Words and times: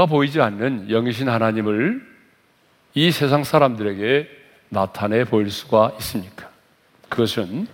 누가 0.00 0.06
보이지 0.06 0.40
않는 0.40 0.88
영이신 0.88 1.28
하나님을 1.28 2.00
이 2.94 3.10
세상 3.10 3.44
사람들에게 3.44 4.30
나타내 4.70 5.24
보일 5.24 5.50
수가 5.50 5.92
있습니까? 5.98 6.48
그것은 7.10 7.66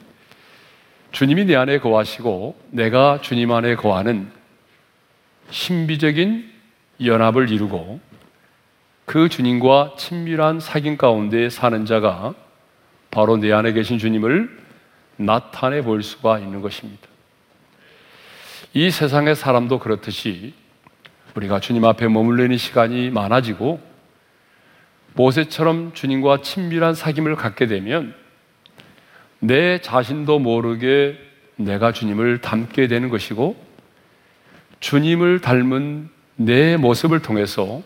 주님이 1.12 1.44
내 1.44 1.54
안에 1.54 1.78
거하시고 1.78 2.60
내가 2.70 3.20
주님 3.20 3.52
안에 3.52 3.76
거하는 3.76 4.28
신비적인 5.50 6.50
연합을 7.04 7.52
이루고 7.52 8.00
그 9.04 9.28
주님과 9.28 9.94
친밀한 9.96 10.58
사귐 10.58 10.96
가운데 10.96 11.48
사는 11.48 11.86
자가 11.86 12.34
바로 13.12 13.36
내 13.36 13.52
안에 13.52 13.72
계신 13.72 14.00
주님을 14.00 14.64
나타내 15.14 15.80
볼 15.80 16.02
수가 16.02 16.40
있는 16.40 16.60
것입니다. 16.60 17.06
이 18.74 18.90
세상의 18.90 19.36
사람도 19.36 19.78
그렇듯이 19.78 20.65
우리가 21.36 21.60
주님 21.60 21.84
앞에 21.84 22.08
머물러 22.08 22.44
있는 22.44 22.56
시간이 22.56 23.10
많아지고 23.10 23.78
모세처럼 25.14 25.92
주님과 25.92 26.40
친밀한 26.40 26.94
사귐을 26.94 27.36
갖게 27.36 27.66
되면 27.66 28.14
내 29.38 29.78
자신도 29.80 30.38
모르게 30.38 31.18
내가 31.56 31.92
주님을 31.92 32.40
닮게 32.40 32.88
되는 32.88 33.10
것이고 33.10 33.54
주님을 34.80 35.40
닮은 35.40 36.08
내 36.36 36.76
모습을 36.78 37.20
통해서 37.20 37.82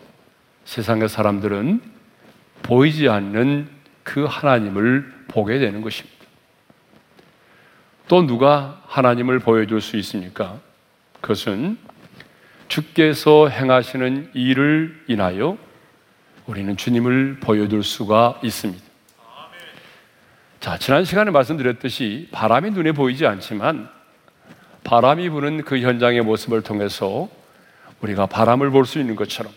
세상의 0.63 1.09
사람들은 1.09 1.81
보이지 2.63 3.09
않는 3.09 3.67
그 4.03 4.25
하나님을 4.25 5.11
보게 5.27 5.59
되는 5.59 5.81
것입니다. 5.81 6.17
또 8.07 8.25
누가 8.25 8.81
하나님을 8.87 9.39
보여줄 9.39 9.81
수 9.81 9.97
있습니까? 9.97 10.59
그것은 11.21 11.77
주께서 12.71 13.49
행하시는 13.49 14.29
일을 14.33 15.03
인하여 15.07 15.57
우리는 16.45 16.77
주님을 16.77 17.41
보여줄 17.41 17.83
수가 17.83 18.39
있습니다. 18.41 18.81
자, 20.61 20.77
지난 20.77 21.03
시간에 21.03 21.31
말씀드렸듯이 21.31 22.29
바람이 22.31 22.71
눈에 22.71 22.93
보이지 22.93 23.25
않지만 23.27 23.89
바람이 24.85 25.29
부는 25.29 25.63
그 25.65 25.79
현장의 25.79 26.21
모습을 26.21 26.61
통해서 26.61 27.27
우리가 27.99 28.27
바람을 28.27 28.69
볼 28.69 28.85
수 28.85 28.99
있는 28.99 29.17
것처럼 29.17 29.51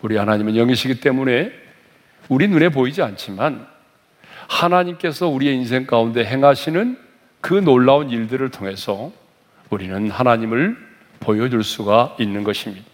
우리 0.00 0.16
하나님은 0.16 0.54
영이시기 0.54 1.00
때문에 1.00 1.50
우리 2.28 2.46
눈에 2.46 2.68
보이지 2.68 3.02
않지만 3.02 3.66
하나님께서 4.46 5.26
우리의 5.26 5.56
인생 5.56 5.86
가운데 5.86 6.24
행하시는 6.24 6.98
그 7.40 7.54
놀라운 7.54 8.10
일들을 8.10 8.48
통해서 8.50 9.10
우리는 9.70 10.08
하나님을 10.08 10.85
보여줄 11.20 11.64
수가 11.64 12.16
있는 12.18 12.44
것입니다. 12.44 12.84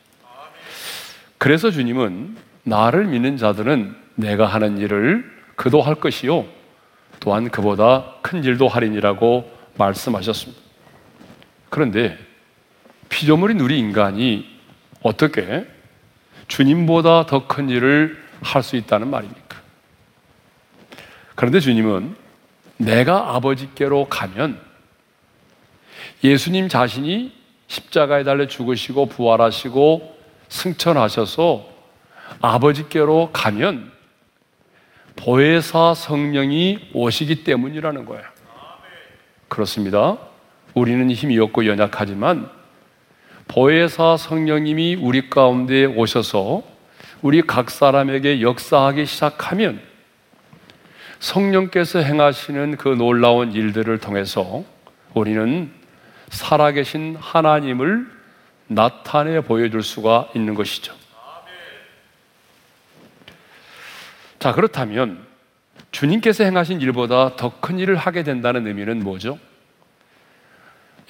그래서 1.39 1.70
주님은 1.70 2.37
나를 2.64 3.06
믿는 3.06 3.37
자들은 3.37 3.95
내가 4.14 4.47
하는 4.47 4.79
일을 4.79 5.31
그도 5.56 5.83
할 5.83 5.97
것이요. 5.97 6.47
또한 7.20 7.51
그보다 7.51 8.14
큰 8.23 8.45
일도 8.45 8.69
할인이라고 8.69 9.51
말씀하셨습니다. 9.77 10.61
그런데 11.69 12.19
피조물인 13.09 13.61
우리 13.61 13.79
인간이 13.79 14.47
어떻게 15.03 15.67
주님보다 16.48 17.27
더 17.27 17.47
큰 17.47 17.69
일을 17.69 18.23
할 18.42 18.62
수 18.62 18.77
있다는 18.77 19.09
말입니까? 19.09 19.61
그런데 21.34 21.61
주님은 21.61 22.17
내가 22.77 23.36
아버지께로 23.36 24.07
가면 24.09 24.61
예수님 26.25 26.69
자신이 26.69 27.33
십자가에 27.72 28.22
달려 28.22 28.46
죽으시고 28.46 29.06
부활하시고 29.06 30.14
승천하셔서 30.50 31.66
아버지께로 32.42 33.30
가면 33.33 33.90
보혜사 35.16 35.94
성령이 35.94 36.90
오시기 36.92 37.44
때문이라는 37.44 38.05
거예요. 38.05 38.24
그렇습니다. 39.48 40.18
우리는 40.74 41.10
힘이 41.10 41.38
없고 41.38 41.64
연약하지만 41.64 42.50
보혜사 43.48 44.18
성령님이 44.18 44.96
우리 44.96 45.30
가운데 45.30 45.86
오셔서 45.86 46.62
우리 47.22 47.40
각 47.40 47.70
사람에게 47.70 48.42
역사하기 48.42 49.06
시작하면 49.06 49.80
성령께서 51.20 52.00
행하시는 52.00 52.77
그 52.77 52.89
놀라운 52.89 53.52
일들을 53.52 53.98
통해서 53.98 54.62
우리는 55.14 55.82
살아계신 56.33 57.17
하나님을 57.20 58.07
나타내 58.67 59.41
보여줄 59.43 59.83
수가 59.83 60.31
있는 60.35 60.55
것이죠. 60.55 60.95
자, 64.39 64.53
그렇다면 64.53 65.25
주님께서 65.93 66.43
행하신 66.45 66.81
일보다 66.81 67.37
더 67.37 67.53
큰 67.61 67.79
일을 67.79 67.97
하게 67.97 68.23
된다는 68.23 68.67
의미는 68.67 69.05
뭐죠? 69.05 69.39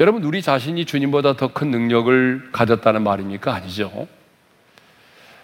여러분, 0.01 0.25
우리 0.25 0.43
자신이 0.43 0.85
주님보다 0.85 1.37
더 1.37 1.49
큰 1.49 1.71
능력을 1.71 2.51
가졌다는 2.53 3.03
말입니까? 3.03 3.55
아니죠. 3.55 4.09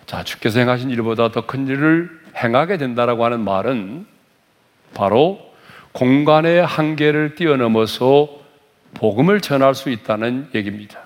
자, 0.07 0.25
주께서 0.25 0.59
행하신 0.59 0.91
일보다 0.91 1.31
더 1.31 1.43
큰 1.47 1.69
일을 1.69 2.11
행하게 2.37 2.79
된다라고 2.79 3.25
하는 3.25 3.41
말은 3.41 4.07
바로 4.95 5.55
공간의 5.93 6.67
한계를 6.67 7.37
뛰어넘어서 7.37 8.38
복음을 8.95 9.41
전할 9.41 9.75
수 9.75 9.91
있다는 9.91 10.51
얘기입니다. 10.55 11.01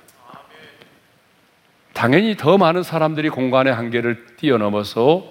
당연히 1.92 2.36
더 2.36 2.58
많은 2.58 2.82
사람들이 2.82 3.28
공간의 3.28 3.74
한계를 3.74 4.36
뛰어넘어서 4.36 5.24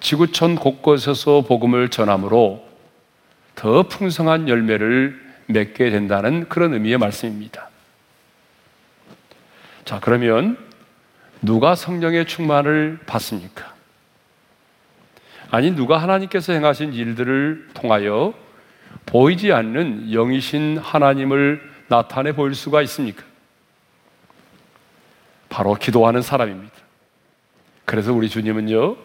지구촌 0.00 0.56
곳곳에서 0.56 1.42
복음을 1.42 1.88
전함으로 1.88 2.66
더 3.54 3.82
풍성한 3.84 4.48
열매를 4.48 5.20
맺게 5.46 5.90
된다는 5.90 6.48
그런 6.48 6.74
의미의 6.74 6.98
말씀입니다. 6.98 7.68
자, 9.84 10.00
그러면 10.00 10.56
누가 11.42 11.74
성령의 11.74 12.26
충만을 12.26 13.00
받습니까? 13.06 13.74
아니, 15.50 15.70
누가 15.70 15.98
하나님께서 15.98 16.52
행하신 16.52 16.94
일들을 16.94 17.68
통하여 17.74 18.34
보이지 19.06 19.52
않는 19.52 20.10
영이신 20.10 20.78
하나님을 20.78 21.60
나타내 21.88 22.32
보일 22.32 22.54
수가 22.54 22.82
있습니까? 22.82 23.22
바로 25.48 25.74
기도하는 25.74 26.22
사람입니다. 26.22 26.72
그래서 27.84 28.12
우리 28.12 28.28
주님은요, 28.28 28.96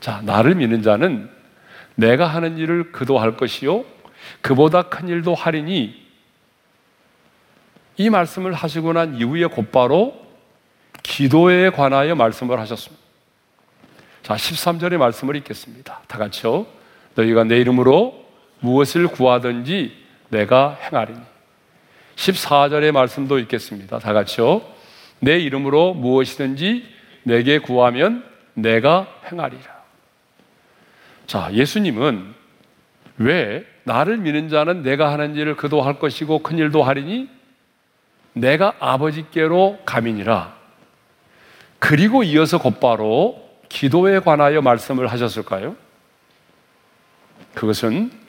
자, 0.00 0.20
나를 0.24 0.54
믿는 0.56 0.82
자는 0.82 1.30
내가 1.94 2.26
하는 2.26 2.58
일을 2.58 2.92
그도 2.92 3.18
할 3.18 3.36
것이요. 3.36 3.84
그보다 4.40 4.82
큰 4.82 5.08
일도 5.08 5.34
하리니 5.34 6.02
이 7.96 8.10
말씀을 8.10 8.52
하시고 8.52 8.92
난 8.92 9.14
이후에 9.16 9.46
곧바로 9.46 10.20
기도에 11.02 11.70
관하여 11.70 12.14
말씀을 12.14 12.58
하셨습니다. 12.58 13.02
자, 14.22 14.34
13절의 14.34 14.96
말씀을 14.96 15.36
읽겠습니다. 15.36 16.00
다 16.08 16.18
같이요. 16.18 16.66
너희가 17.14 17.44
내 17.44 17.58
이름으로 17.60 18.23
무엇을 18.64 19.08
구하든지 19.08 19.92
내가 20.30 20.78
행하리니. 20.82 21.20
14절의 22.16 22.92
말씀도 22.92 23.38
읽겠습니다. 23.40 23.98
다 23.98 24.14
같이요. 24.14 24.62
내 25.20 25.38
이름으로 25.38 25.92
무엇이든지 25.92 26.86
내게 27.24 27.58
구하면 27.58 28.24
내가 28.54 29.06
행하리라. 29.30 29.62
자, 31.26 31.50
예수님은 31.52 32.34
왜 33.18 33.66
나를 33.84 34.16
믿는 34.16 34.48
자는 34.48 34.82
내가 34.82 35.12
하는 35.12 35.36
일을 35.36 35.56
그도 35.56 35.82
할 35.82 35.98
것이고 35.98 36.38
큰 36.38 36.56
일도 36.56 36.82
하리니 36.82 37.28
내가 38.32 38.74
아버지께로 38.80 39.80
가민이라. 39.84 40.54
그리고 41.78 42.22
이어서 42.22 42.58
곧바로 42.58 43.42
기도에 43.68 44.20
관하여 44.20 44.62
말씀을 44.62 45.08
하셨을까요? 45.08 45.76
그것은 47.54 48.23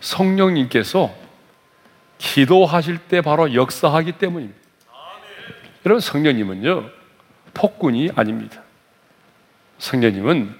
성령님께서 0.00 1.14
기도하실 2.18 2.98
때 3.08 3.20
바로 3.20 3.54
역사하기 3.54 4.12
때문입니다. 4.12 4.58
여러분, 5.86 6.00
성령님은요, 6.00 6.90
폭군이 7.54 8.10
아닙니다. 8.14 8.62
성령님은 9.78 10.54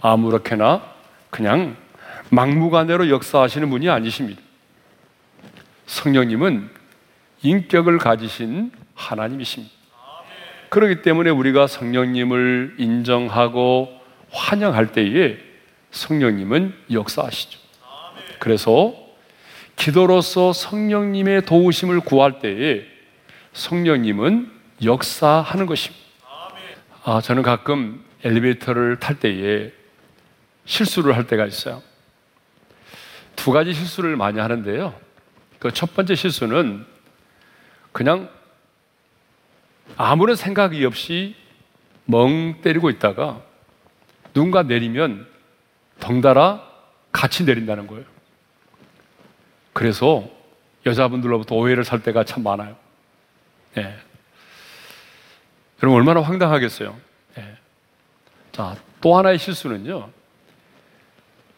아무렇게나 0.00 0.82
그냥 1.30 1.76
막무가내로 2.30 3.10
역사하시는 3.10 3.68
분이 3.68 3.90
아니십니다. 3.90 4.40
성령님은 5.86 6.70
인격을 7.42 7.98
가지신 7.98 8.72
하나님이십니다. 8.94 9.74
그렇기 10.70 11.02
때문에 11.02 11.28
우리가 11.28 11.66
성령님을 11.66 12.76
인정하고 12.78 13.92
환영할 14.30 14.92
때에 14.92 15.36
성령님은 15.90 16.74
역사하시죠. 16.90 17.61
그래서 18.42 18.92
기도로서 19.76 20.52
성령님의 20.52 21.42
도우심을 21.42 22.00
구할 22.00 22.40
때에 22.40 22.84
성령님은 23.52 24.50
역사하는 24.82 25.66
것입니다. 25.66 26.02
아, 27.04 27.20
저는 27.20 27.44
가끔 27.44 28.04
엘리베이터를 28.24 28.98
탈 28.98 29.20
때에 29.20 29.70
실수를 30.64 31.14
할 31.14 31.28
때가 31.28 31.46
있어요. 31.46 31.84
두 33.36 33.52
가지 33.52 33.72
실수를 33.72 34.16
많이 34.16 34.40
하는데요. 34.40 34.92
그 35.60 35.70
첫 35.70 35.94
번째 35.94 36.16
실수는 36.16 36.84
그냥 37.92 38.28
아무런 39.96 40.34
생각이 40.34 40.84
없이 40.84 41.36
멍 42.06 42.60
때리고 42.60 42.90
있다가 42.90 43.40
누군가 44.34 44.64
내리면 44.64 45.28
덩달아 46.00 46.68
같이 47.12 47.44
내린다는 47.44 47.86
거예요. 47.86 48.11
그래서 49.72 50.28
여자분들로부터 50.84 51.54
오해를 51.54 51.84
살 51.84 52.02
때가 52.02 52.24
참 52.24 52.42
많아요. 52.42 52.76
예. 53.78 53.94
여러분 55.82 55.98
얼마나 56.00 56.20
황당하겠어요. 56.20 56.96
예. 57.38 57.56
자, 58.52 58.76
또 59.00 59.16
하나의 59.16 59.38
실수는요. 59.38 60.10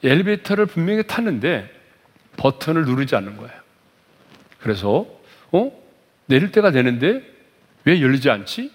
엘리베이터를 0.03 0.67
분명히 0.67 1.07
탔는데 1.07 1.71
버튼을 2.37 2.85
누르지 2.85 3.17
않는 3.17 3.37
거예요. 3.37 3.53
그래서 4.61 5.07
어? 5.53 5.73
내릴 6.27 6.53
때가 6.53 6.71
되는데 6.71 7.23
왜 7.85 8.01
열리지 8.01 8.31
않지? 8.31 8.73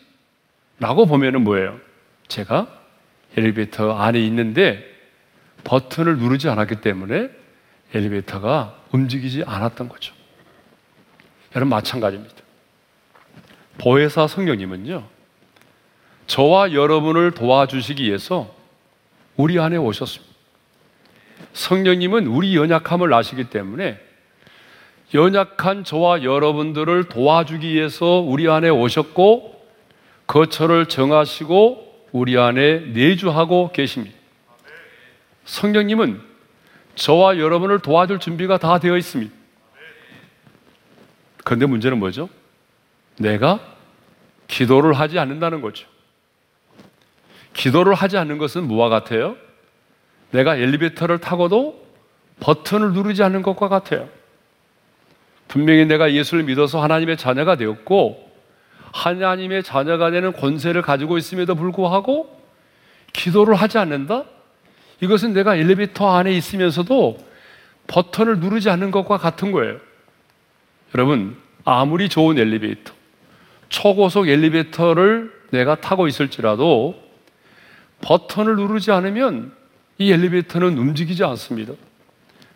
라고 0.80 1.06
보면은 1.06 1.44
뭐예요? 1.44 1.80
제가 2.28 2.68
엘리베이터 3.36 3.98
안에 3.98 4.20
있는데 4.26 4.86
버튼을 5.64 6.18
누르지 6.18 6.48
않았기 6.50 6.82
때문에 6.82 7.30
엘리베이터가 7.94 8.76
움직이지 8.92 9.44
않았던 9.46 9.90
거죠. 9.90 10.14
여러분 11.56 11.70
마찬가지입니다. 11.70 12.36
보혜사 13.78 14.28
성령님은요. 14.28 15.08
저와 16.28 16.74
여러분을 16.74 17.32
도와주시기 17.32 18.04
위해서 18.04 18.54
우리 19.36 19.60
안에 19.60 19.78
오셨습니다. 19.78 20.30
성령님은 21.54 22.28
우리 22.28 22.56
연약함을 22.56 23.12
아시기 23.14 23.46
때문에 23.46 24.00
연약한 25.14 25.84
저와 25.84 26.24
여러분들을 26.24 27.06
도와주기 27.06 27.74
위해서 27.74 28.20
우리 28.20 28.48
안에 28.48 28.70
오셨고 28.70 29.60
거처를 30.28 30.86
정하시고 30.86 32.08
우리 32.12 32.38
안에 32.38 32.80
내주하고 32.80 33.72
계십니다. 33.72 34.16
성령님은 35.46 36.29
저와 37.00 37.38
여러분을 37.38 37.80
도와줄 37.80 38.20
준비가 38.20 38.58
다 38.58 38.78
되어 38.78 38.98
있습니다. 38.98 39.34
그런데 41.46 41.66
문제는 41.66 41.98
뭐죠? 41.98 42.30
내가 43.18 43.60
기도를 44.48 44.94
하지 44.94 45.18
않는다는 45.18 45.62
거죠. 45.62 45.88
기도를 47.54 47.94
하지 47.94 48.18
않는 48.18 48.38
것은 48.38 48.68
무와 48.68 48.90
같아요? 48.90 49.38
내가 50.32 50.58
엘리베이터를 50.58 51.20
타고도 51.20 51.88
버튼을 52.42 52.92
누르지 52.92 53.24
않는 53.24 53.44
것과 53.44 53.70
같아요. 53.70 54.10
분명히 55.48 55.86
내가 55.86 56.12
예수를 56.14 56.44
믿어서 56.44 56.82
하나님의 56.82 57.18
자녀가 57.18 57.56
되었고, 57.56 58.30
하나님의 58.92 59.64
자녀가 59.64 60.12
되는 60.12 60.34
권세를 60.34 60.82
가지고 60.82 61.18
있음에도 61.18 61.56
불구하고, 61.56 62.40
기도를 63.14 63.56
하지 63.56 63.78
않는다? 63.78 64.26
이것은 65.02 65.34
내가 65.34 65.56
엘리베이터 65.56 66.16
안에 66.16 66.34
있으면서도 66.34 67.18
버튼을 67.88 68.40
누르지 68.40 68.70
않는 68.70 68.92
것과 68.92 69.18
같은 69.18 69.52
거예요. 69.52 69.78
여러분, 70.96 71.38
아무리 71.66 72.10
좋은 72.10 72.38
엘리베이터, 72.38 72.94
초고속 73.70 74.28
엘리베이터를 74.28 75.32
내가 75.52 75.76
타고 75.76 76.08
있을지라도 76.08 76.96
버튼을 78.02 78.56
누르지 78.56 78.92
않으면 78.92 79.52
이 79.98 80.12
엘리베이터는 80.12 80.78
움직이지 80.78 81.24
않습니다. 81.24 81.74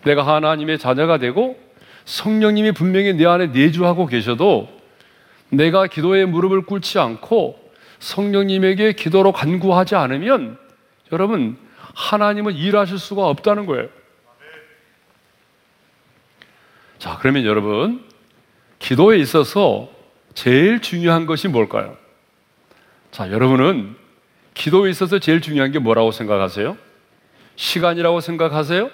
내가 0.03 0.25
하나님의 0.25 0.79
자녀가 0.79 1.17
되고 1.17 1.57
성령님이 2.05 2.71
분명히 2.73 3.13
내 3.13 3.25
안에 3.25 3.47
내주하고 3.47 4.05
계셔도 4.05 4.67
내가 5.49 5.87
기도에 5.87 6.25
무릎을 6.25 6.63
꿇지 6.63 6.99
않고 6.99 7.59
성령님에게 7.99 8.93
기도로 8.93 9.31
간구하지 9.31 9.95
않으면 9.95 10.57
여러분 11.11 11.57
하나님은 11.93 12.53
일하실 12.55 12.97
수가 12.97 13.27
없다는 13.27 13.65
거예요. 13.65 13.89
자, 16.97 17.17
그러면 17.19 17.45
여러분 17.45 18.03
기도에 18.79 19.17
있어서 19.17 19.89
제일 20.33 20.81
중요한 20.81 21.25
것이 21.25 21.47
뭘까요? 21.47 21.97
자, 23.11 23.31
여러분은 23.31 23.95
기도에 24.53 24.89
있어서 24.89 25.19
제일 25.19 25.41
중요한 25.41 25.71
게 25.71 25.79
뭐라고 25.79 26.11
생각하세요? 26.11 26.77
시간이라고 27.55 28.21
생각하세요? 28.21 28.89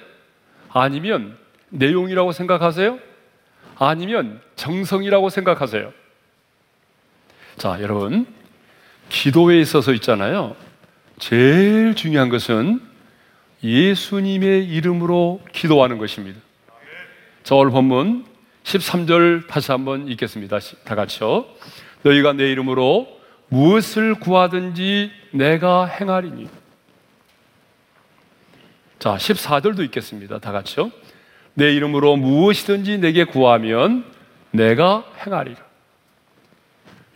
아니면 0.70 1.38
내용이라고 1.70 2.32
생각하세요? 2.32 3.00
아니면 3.78 4.42
정성이라고 4.56 5.30
생각하세요? 5.30 5.94
자, 7.58 7.78
여러분, 7.82 8.26
기도에 9.10 9.60
있어서 9.60 9.94
있잖아요. 9.94 10.56
제일 11.18 11.96
중요한 11.96 12.30
것은 12.30 12.89
예수님의 13.64 14.68
이름으로 14.68 15.42
기도하는 15.52 15.98
것입니다. 15.98 16.40
자, 17.44 17.56
오늘 17.56 17.72
본문 17.72 18.26
13절 18.64 19.48
다시 19.48 19.72
한번 19.72 20.08
읽겠습니다. 20.08 20.60
다 20.84 20.96
같이요. 20.96 21.46
너희가 22.04 22.34
내 22.34 22.52
이름으로 22.52 23.08
무엇을 23.50 24.16
구하든지 24.16 25.12
내가 25.32 25.86
행하리니. 25.86 26.48
자, 29.00 29.16
14절도 29.16 29.84
읽겠습니다. 29.86 30.40
다 30.40 30.52
같이요. 30.52 30.92
내 31.54 31.74
이름으로 31.74 32.16
무엇이든지 32.18 33.00
내게 33.00 33.24
구하면 33.24 34.06
내가 34.52 35.04
행하리라. 35.26 35.58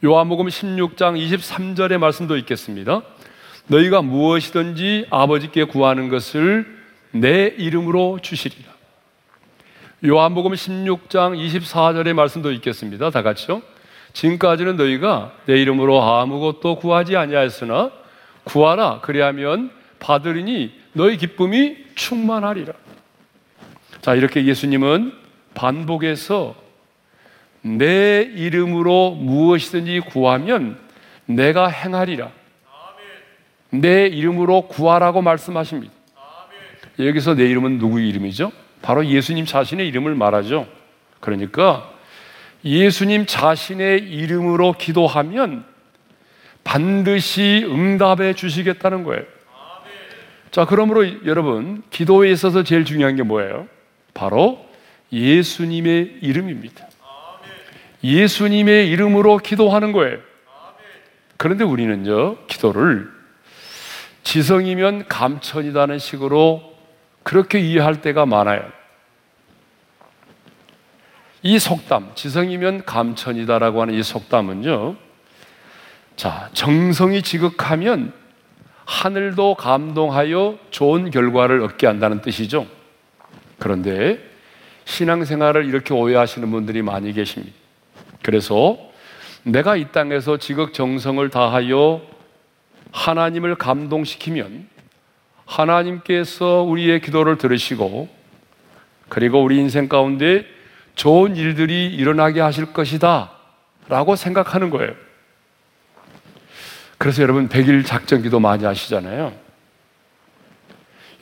요한복음 0.04 0.48
16장 0.48 1.16
23절의 1.18 1.98
말씀도 1.98 2.36
읽겠습니다. 2.38 3.04
너희가 3.68 4.01
무엇이든지 4.01 5.07
아버지께 5.10 5.65
구하는 5.65 6.10
것을 6.10 6.65
내 7.12 7.48
이름으로 7.58 8.20
주시리라. 8.22 8.72
요한복음 10.05 10.51
16장 10.51 11.38
24절의 11.38 12.13
말씀도 12.13 12.51
읽겠습니다. 12.51 13.10
다 13.10 13.22
같이요. 13.22 13.62
지금까지는 14.12 14.75
너희가 14.75 15.34
내 15.46 15.62
이름으로 15.62 16.01
아무것도 16.01 16.75
구하지 16.75 17.15
아니하였으나 17.15 17.91
구하라 18.43 19.00
그리하면 19.01 19.72
받으리니 20.00 20.74
너희 20.93 21.17
기쁨이 21.17 21.77
충만하리라. 21.96 22.74
자, 24.01 24.15
이렇게 24.15 24.46
예수님은 24.46 25.13
반복해서 25.53 26.55
내 27.62 28.22
이름으로 28.22 29.12
무엇이든지 29.12 30.01
구하면 30.01 30.77
내가 31.25 31.67
행하리라. 31.67 32.32
내 33.74 34.06
이름으로 34.08 34.68
구하라고 34.68 35.22
말씀하십니다. 35.22 35.92
여기서 37.00 37.34
내 37.34 37.46
이름은 37.50 37.80
누구 37.80 38.00
이름이죠? 38.00 38.51
바로 38.82 39.06
예수님 39.06 39.46
자신의 39.46 39.88
이름을 39.88 40.13
말하죠. 40.13 40.68
그러니까 41.20 41.92
예수님 42.63 43.25
자신의 43.25 44.00
이름으로 44.00 44.74
기도하면 44.74 45.65
반드시 46.63 47.65
응답해 47.68 48.34
주시겠다는 48.34 49.03
거예요. 49.03 49.24
자, 50.51 50.65
그러므로 50.65 51.25
여러분, 51.25 51.82
기도에 51.89 52.32
있어서 52.32 52.63
제일 52.63 52.86
중요한 52.86 53.15
게 53.15 53.24
뭐예요? 53.24 53.68
바로 54.13 54.63
예수님의 55.12 56.20
이름입니다. 56.22 56.88
예수님의 58.03 58.89
이름으로 58.92 59.38
기도하는 59.38 59.94
거예요. 59.94 60.20
그런데 61.38 61.63
우리는요, 61.63 62.46
기도를 62.46 63.12
지성이면 64.24 65.08
감천이라는 65.08 66.00
식으로 66.00 66.74
그렇게 67.24 67.60
이해할 67.60 68.01
때가 68.01 68.25
많아요. 68.25 68.63
이 71.42 71.60
속담, 71.60 72.12
지성이면 72.15 72.86
감천이다라고 72.86 73.82
하는 73.82 73.94
이 73.94 74.01
속담은요, 74.01 74.96
자, 76.15 76.50
정성이 76.53 77.22
지극하면 77.22 78.13
하늘도 78.86 79.56
감동하여 79.56 80.58
좋은 80.72 81.12
결과를 81.12 81.62
얻게 81.62 81.88
한다는 81.88 82.22
뜻이죠. 82.22 82.65
그런데 83.60 84.20
신앙생활을 84.86 85.65
이렇게 85.65 85.94
오해하시는 85.94 86.50
분들이 86.51 86.82
많이 86.82 87.13
계십니다. 87.13 87.53
그래서 88.22 88.77
내가 89.44 89.75
이 89.75 89.92
땅에서 89.92 90.38
지극 90.38 90.74
정성을 90.74 91.30
다하여 91.30 92.01
하나님을 92.93 93.55
감동시키면 93.55 94.69
하나님께서 95.45 96.62
우리의 96.62 97.01
기도를 97.01 97.38
들으시고 97.38 98.07
그리고 99.09 99.43
우리 99.43 99.57
인생 99.57 99.89
가운데 99.89 100.45
좋은 100.95 101.35
일들이 101.35 101.88
일어나게 101.88 102.39
하실 102.39 102.71
것이다 102.71 103.31
라고 103.89 104.15
생각하는 104.15 104.69
거예요. 104.69 104.93
그래서 106.97 107.21
여러분 107.23 107.50
100일 107.50 107.85
작전 107.85 108.21
기도 108.21 108.39
많이 108.39 108.63
하시잖아요. 108.63 109.33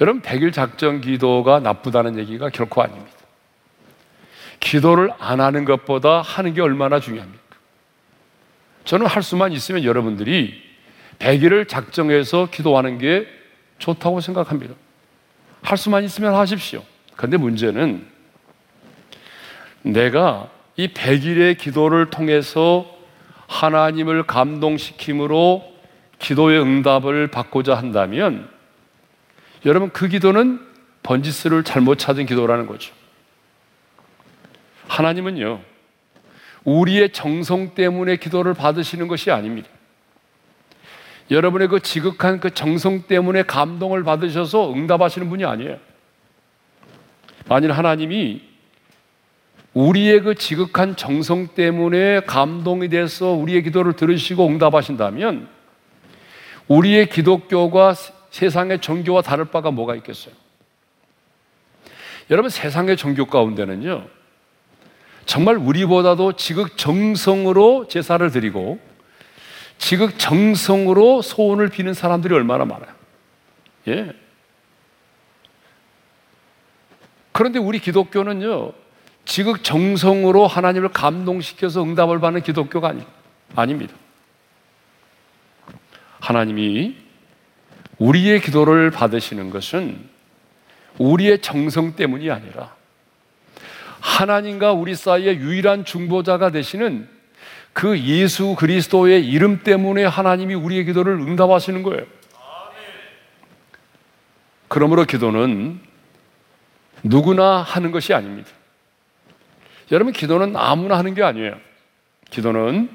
여러분 0.02 0.22
100일 0.22 0.54
작전 0.54 1.02
기도가 1.02 1.60
나쁘다는 1.60 2.20
얘기가 2.20 2.50
결코 2.50 2.84
아닙니다. 2.84 3.12
기도를 4.60 5.12
안 5.20 5.40
하는 5.40 5.66
것보다 5.66 6.22
하는 6.22 6.54
게 6.54 6.62
얼마나 6.62 7.00
중요합니까? 7.00 7.42
저는 8.84 9.08
할 9.08 9.24
수만 9.24 9.54
있으면 9.54 9.84
여러분들이 9.84 10.71
100일을 11.22 11.68
작정해서 11.68 12.50
기도하는 12.50 12.98
게 12.98 13.28
좋다고 13.78 14.22
생각합니다. 14.22 14.74
할 15.62 15.78
수만 15.78 16.04
있으면 16.04 16.34
하십시오. 16.34 16.84
그런데 17.16 17.38
문제는 17.38 18.06
내가 19.84 20.50
이 20.76 20.88
100일의 20.88 21.58
기도를 21.58 22.10
통해서 22.10 22.90
하나님을 23.48 24.24
감동시킴으로 24.24 25.64
기도의 26.20 26.62
응답을 26.62 27.28
받고자 27.28 27.76
한다면 27.76 28.50
여러분 29.66 29.92
그 29.92 30.08
기도는 30.08 30.60
번지스를 31.04 31.64
잘못 31.64 31.98
찾은 31.98 32.26
기도라는 32.26 32.68
거죠. 32.68 32.94
하나님은요, 34.88 35.62
우리의 36.64 37.12
정성 37.12 37.74
때문에 37.74 38.18
기도를 38.18 38.54
받으시는 38.54 39.08
것이 39.08 39.32
아닙니다. 39.32 39.70
여러분의 41.32 41.70
그 41.70 41.80
지극한 41.80 42.42
그 42.42 42.54
정성 42.54 43.04
때문에 43.04 43.44
감동을 43.44 44.04
받으셔서 44.04 44.74
응답하시는 44.74 45.30
분이 45.30 45.46
아니에요. 45.46 45.78
만일 47.48 47.72
하나님이 47.72 48.42
우리의 49.74 50.22
그 50.22 50.36
지극한 50.36 50.98
정성 50.98 51.48
때문에 51.48 52.22
감동이 52.22 52.90
돼서 52.90 53.32
우리의 53.32 53.64
기도를 53.64 53.94
들으시고 53.94 54.46
응답하신다면 54.46 55.48
우리의 56.68 57.10
기독교가 57.10 57.96
세상의 58.32 58.80
종교와 58.82 59.22
다를 59.22 59.46
바가 59.46 59.72
뭐가 59.72 59.96
있겠어요? 59.96 60.34
여러분 62.30 62.50
세상의 62.50 62.98
종교 62.98 63.26
가운데는요 63.26 64.06
정말 65.26 65.56
우리보다도 65.58 66.34
지극 66.34 66.78
정성으로 66.78 67.88
제사를 67.88 68.30
드리고 68.30 68.91
지극 69.82 70.20
정성으로 70.20 71.24
소원을 71.24 71.70
비는 71.70 71.96
사람들이 71.96 72.36
얼마나 72.36 72.66
많아요. 72.66 72.94
예. 73.88 74.14
그런데 77.32 77.58
우리 77.58 77.80
기독교는요, 77.80 78.74
지극 79.26 79.64
정성으로 79.64 80.46
하나님을 80.46 80.90
감동시켜서 80.90 81.84
응답을 81.84 82.20
받는 82.20 82.44
기독교가 82.44 82.90
아니, 82.90 83.04
아닙니다. 83.56 83.96
하나님이 86.20 86.96
우리의 87.98 88.40
기도를 88.40 88.92
받으시는 88.92 89.50
것은 89.50 90.08
우리의 91.00 91.42
정성 91.42 91.96
때문이 91.96 92.30
아니라 92.30 92.76
하나님과 94.00 94.74
우리 94.74 94.94
사이의 94.94 95.38
유일한 95.38 95.86
중보자가 95.86 96.52
되시는 96.52 97.21
그 97.74 98.00
예수 98.00 98.56
그리스도의 98.56 99.28
이름 99.28 99.64
때문에 99.64 100.04
하나님이 100.04 100.56
우리의 100.56 100.86
기도를 100.86 101.14
응답하시는 101.14 101.84
거예요. 101.84 102.04
그러므로 104.68 105.06
기도는 105.06 105.80
누구나 107.04 107.62
하는 107.62 107.92
것이 107.92 108.14
아닙니다. 108.14 108.50
여러분, 109.92 110.14
기도는 110.14 110.56
아무나 110.56 110.98
하는 110.98 111.14
게 111.14 111.24
아니에요. 111.24 111.56
기도는 112.30 112.90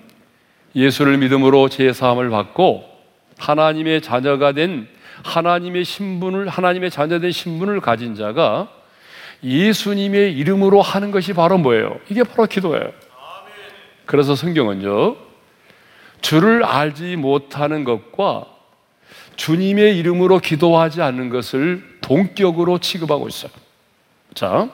예수를 0.75 1.19
믿음으로 1.19 1.69
제사함을 1.69 2.31
받고 2.31 2.85
하나님의 3.39 4.01
자녀가 4.01 4.53
된 4.53 4.89
하나님의 5.25 5.85
신분을, 5.85 6.49
하나님의 6.49 6.91
자녀된 6.91 7.33
신분을 7.33 7.81
가진 7.81 8.15
자가 8.15 8.69
예수님의 9.43 10.37
이름으로 10.37 10.81
하는 10.81 11.11
것이 11.11 11.33
바로 11.33 11.59
뭐예요? 11.59 11.99
이게 12.09 12.23
바로 12.23 12.47
기도예요. 12.47 12.93
그래서 14.07 14.35
성경은요, 14.35 15.17
주를 16.21 16.65
알지 16.65 17.17
못하는 17.17 17.85
것과 17.85 18.47
주님의 19.37 19.99
이름으로 19.99 20.39
기도하지 20.39 21.03
않는 21.03 21.29
것을 21.29 21.83
동격으로 22.01 22.79
취급하고 22.79 23.29
있어요. 23.29 23.53
자, 24.35 24.71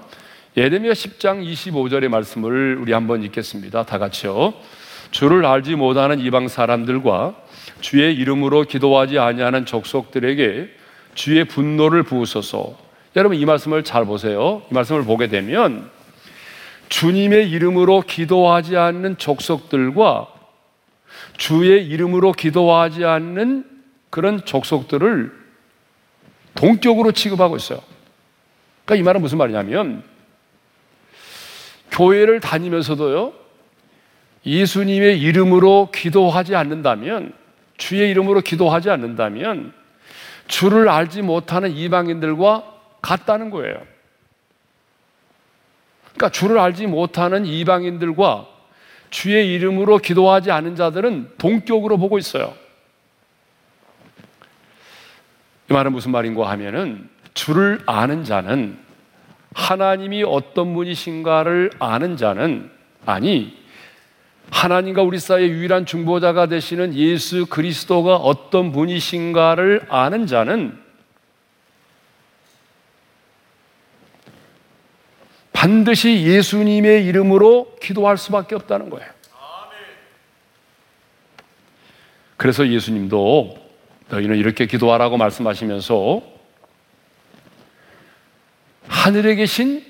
예레미야 0.57 0.93
10장 0.93 1.45
25절의 1.45 2.09
말씀을 2.09 2.79
우리 2.81 2.93
한번 2.93 3.23
읽겠습니다. 3.23 3.85
다 3.85 3.99
같이요. 3.99 4.55
주를 5.11 5.45
알지 5.45 5.77
못하는 5.77 6.21
이방 6.21 6.49
사람들과 6.49 7.35
주의 7.81 8.15
이름으로 8.15 8.65
기도하지 8.65 9.19
아니하는 9.19 9.67
족속들에게 9.67 10.69
주의 11.15 11.45
분노를 11.45 12.03
부으소서. 12.03 12.77
여러분 13.17 13.37
이 13.39 13.45
말씀을 13.45 13.85
잘 13.85 14.05
보세요. 14.05 14.63
이 14.71 14.75
말씀을 14.75 15.05
보게 15.05 15.29
되면 15.29 15.91
주님의 16.93 17.51
이름으로 17.51 18.03
기도하지 18.03 18.77
않는 18.77 19.17
족속들과 19.17 20.29
주의 21.39 21.87
이름으로 21.87 22.33
기도하지 22.33 23.07
않는 23.07 23.65
그런 24.11 24.45
족속들을 24.45 25.33
동격으로 26.55 27.13
취급하고 27.13 27.57
있어요. 27.57 27.81
그러니까 28.85 29.01
이 29.01 29.05
말은 29.05 29.23
무슨 29.23 29.39
말이냐면 29.39 30.03
교회를 31.91 32.41
다니면서도요 32.41 33.33
예수님의 34.45 35.19
이름으로 35.19 35.89
기도하지 35.95 36.55
않는다면 36.55 37.33
주의 37.79 38.11
이름으로 38.11 38.43
기도하지 38.43 38.91
않는다면 38.91 39.73
주를 40.47 40.91
알지 40.91 41.23
못하는 41.23 41.71
이방인들과 41.71 42.71
같다는 43.01 43.49
거예요. 43.49 43.92
그러니까 46.15 46.31
주를 46.31 46.59
알지 46.59 46.87
못하는 46.87 47.47
이방인들과 47.47 48.47
주의 49.11 49.53
이름으로 49.55 49.99
기도하지 49.99 50.51
않은 50.51 50.77
자들은 50.77 51.33
동격으로 51.39 51.99
보고 51.99 52.19
있어요. 52.19 52.55
이 55.71 55.73
말은 55.73 55.93
무슨 55.93 56.11
말인가 56.13 56.51
하면은 56.51 57.09
주를 57.35 57.81
아는 57.87 58.25
자는 58.25 58.79
하나님이 59.55 60.25
어떤 60.25 60.75
분이신가를 60.75 61.71
아는 61.79 62.17
자는 62.17 62.71
아니 63.05 63.57
하나님과 64.51 65.03
우리 65.03 65.19
사이의 65.19 65.51
유일한 65.51 65.87
중보자가 65.87 66.47
되시는 66.47 66.95
예수 66.95 67.47
그리스도가 67.47 68.17
어떤 68.17 68.73
분이신가를 68.73 69.87
아는 69.89 70.27
자는 70.27 70.79
반드시 75.63 76.25
예수님의 76.25 77.05
이름으로 77.05 77.77
기도할 77.81 78.19
수밖에 78.19 78.57
없다는 78.57 78.91
거예요. 78.91 79.09
그래서 82.37 82.67
예수님도 82.67 83.57
너희는 84.09 84.39
이렇게 84.39 84.67
기도하라고 84.67 85.19
말씀하시면서 85.19 86.21
하늘에 88.89 89.37
계신 89.37 89.85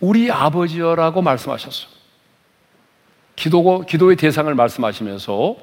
우리 0.00 0.30
아버지여라고 0.30 1.22
말씀하셨어요. 1.22 1.90
기도, 3.36 3.86
기도의 3.86 4.16
대상을 4.16 4.54
말씀하시면서 4.54 5.56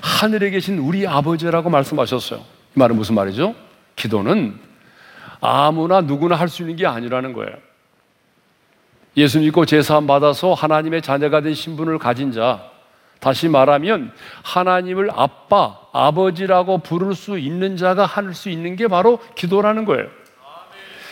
하늘에 0.00 0.50
계신 0.50 0.78
우리 0.78 1.08
아버지라고 1.08 1.70
말씀하셨어요. 1.70 2.38
이 2.38 2.78
말은 2.78 2.94
무슨 2.94 3.16
말이죠? 3.16 3.56
기도는 3.96 4.60
아무나 5.40 6.02
누구나 6.02 6.36
할 6.36 6.48
수 6.48 6.62
있는 6.62 6.76
게 6.76 6.86
아니라는 6.86 7.32
거예요. 7.32 7.71
예수 9.16 9.40
믿고 9.40 9.66
제사함 9.66 10.06
받아서 10.06 10.54
하나님의 10.54 11.02
자녀가 11.02 11.40
된 11.40 11.54
신분을 11.54 11.98
가진 11.98 12.32
자, 12.32 12.70
다시 13.20 13.48
말하면 13.48 14.12
하나님을 14.42 15.10
아빠, 15.14 15.78
아버지라고 15.92 16.78
부를 16.78 17.14
수 17.14 17.38
있는 17.38 17.76
자가 17.76 18.06
할 18.06 18.34
수 18.34 18.48
있는 18.48 18.74
게 18.76 18.88
바로 18.88 19.18
기도라는 19.36 19.84
거예요. 19.84 20.08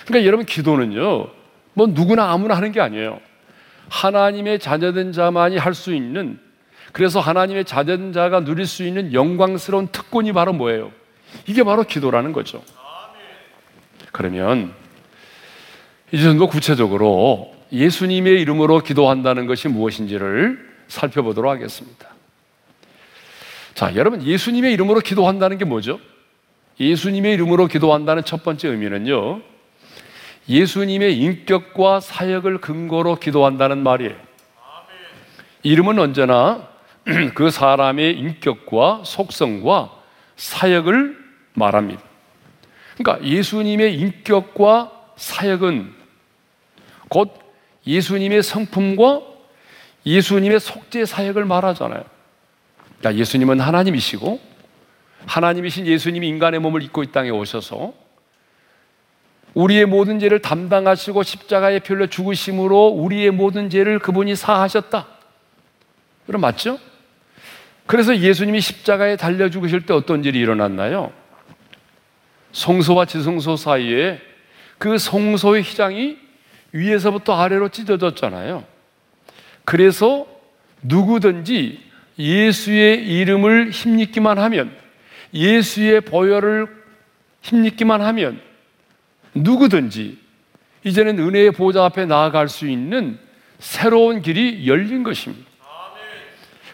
그러니까 0.06 0.26
여러분 0.26 0.46
기도는요, 0.46 1.28
뭐 1.74 1.86
누구나 1.88 2.32
아무나 2.32 2.56
하는 2.56 2.72
게 2.72 2.80
아니에요. 2.80 3.20
하나님의 3.90 4.58
자녀된 4.60 5.12
자만이 5.12 5.56
할 5.56 5.74
수 5.74 5.94
있는 5.94 6.38
그래서 6.92 7.20
하나님의 7.20 7.64
자녀된 7.66 8.12
자가 8.12 8.40
누릴 8.44 8.66
수 8.66 8.82
있는 8.84 9.12
영광스러운 9.12 9.88
특권이 9.88 10.32
바로 10.32 10.52
뭐예요? 10.52 10.90
이게 11.46 11.62
바로 11.62 11.84
기도라는 11.84 12.32
거죠. 12.32 12.62
그러면 14.10 14.72
이제 16.10 16.24
좀 16.24 16.38
더 16.38 16.46
구체적으로 16.46 17.54
예수님의 17.72 18.40
이름으로 18.40 18.80
기도한다는 18.80 19.46
것이 19.46 19.68
무엇인지를 19.68 20.70
살펴보도록 20.88 21.50
하겠습니다. 21.50 22.08
자, 23.74 23.94
여러분, 23.94 24.22
예수님의 24.22 24.72
이름으로 24.74 25.00
기도한다는 25.00 25.58
게 25.58 25.64
뭐죠? 25.64 26.00
예수님의 26.80 27.34
이름으로 27.34 27.66
기도한다는 27.66 28.24
첫 28.24 28.42
번째 28.42 28.68
의미는요, 28.68 29.42
예수님의 30.48 31.16
인격과 31.16 32.00
사역을 32.00 32.58
근거로 32.58 33.16
기도한다는 33.16 33.82
말이에요. 33.82 34.16
이름은 35.62 35.98
언제나 35.98 36.68
그 37.34 37.50
사람의 37.50 38.18
인격과 38.18 39.02
속성과 39.04 39.92
사역을 40.36 41.18
말합니다. 41.54 42.02
그러니까 42.96 43.26
예수님의 43.26 43.94
인격과 43.98 44.92
사역은 45.16 45.92
곧 47.08 47.49
예수님의 47.86 48.42
성품과 48.42 49.22
예수님의 50.06 50.60
속죄 50.60 51.04
사역을 51.04 51.44
말하잖아요. 51.44 52.04
그러니까 52.98 53.20
예수님은 53.20 53.60
하나님이시고 53.60 54.40
하나님이신 55.26 55.86
예수님이 55.86 56.28
인간의 56.28 56.60
몸을 56.60 56.82
입고 56.82 57.02
이 57.02 57.12
땅에 57.12 57.30
오셔서 57.30 57.92
우리의 59.54 59.86
모든 59.86 60.18
죄를 60.18 60.40
담당하시고 60.40 61.22
십자가에 61.22 61.80
필려 61.80 62.06
죽으심으로 62.06 62.88
우리의 62.88 63.30
모든 63.30 63.68
죄를 63.68 63.98
그분이 63.98 64.36
사하셨다. 64.36 65.06
그럼 66.26 66.40
맞죠? 66.40 66.78
그래서 67.86 68.16
예수님이 68.16 68.60
십자가에 68.60 69.16
달려 69.16 69.50
죽으실 69.50 69.86
때 69.86 69.92
어떤 69.92 70.24
일이 70.24 70.38
일어났나요? 70.38 71.12
성소와 72.52 73.06
지성소 73.06 73.56
사이에 73.56 74.20
그 74.78 74.96
성소의 74.96 75.62
휘장이 75.62 76.16
위에서부터 76.72 77.34
아래로 77.34 77.70
찢어졌잖아요. 77.70 78.64
그래서 79.64 80.26
누구든지 80.82 81.80
예수의 82.18 83.06
이름을 83.06 83.70
힘입기만 83.70 84.38
하면 84.38 84.76
예수의 85.32 86.02
보혈을 86.02 86.66
힘입기만 87.42 88.00
하면 88.02 88.40
누구든지 89.34 90.18
이제는 90.84 91.18
은혜의 91.18 91.52
보좌 91.52 91.84
앞에 91.84 92.06
나아갈 92.06 92.48
수 92.48 92.68
있는 92.68 93.18
새로운 93.58 94.22
길이 94.22 94.66
열린 94.66 95.02
것입니다. 95.02 95.48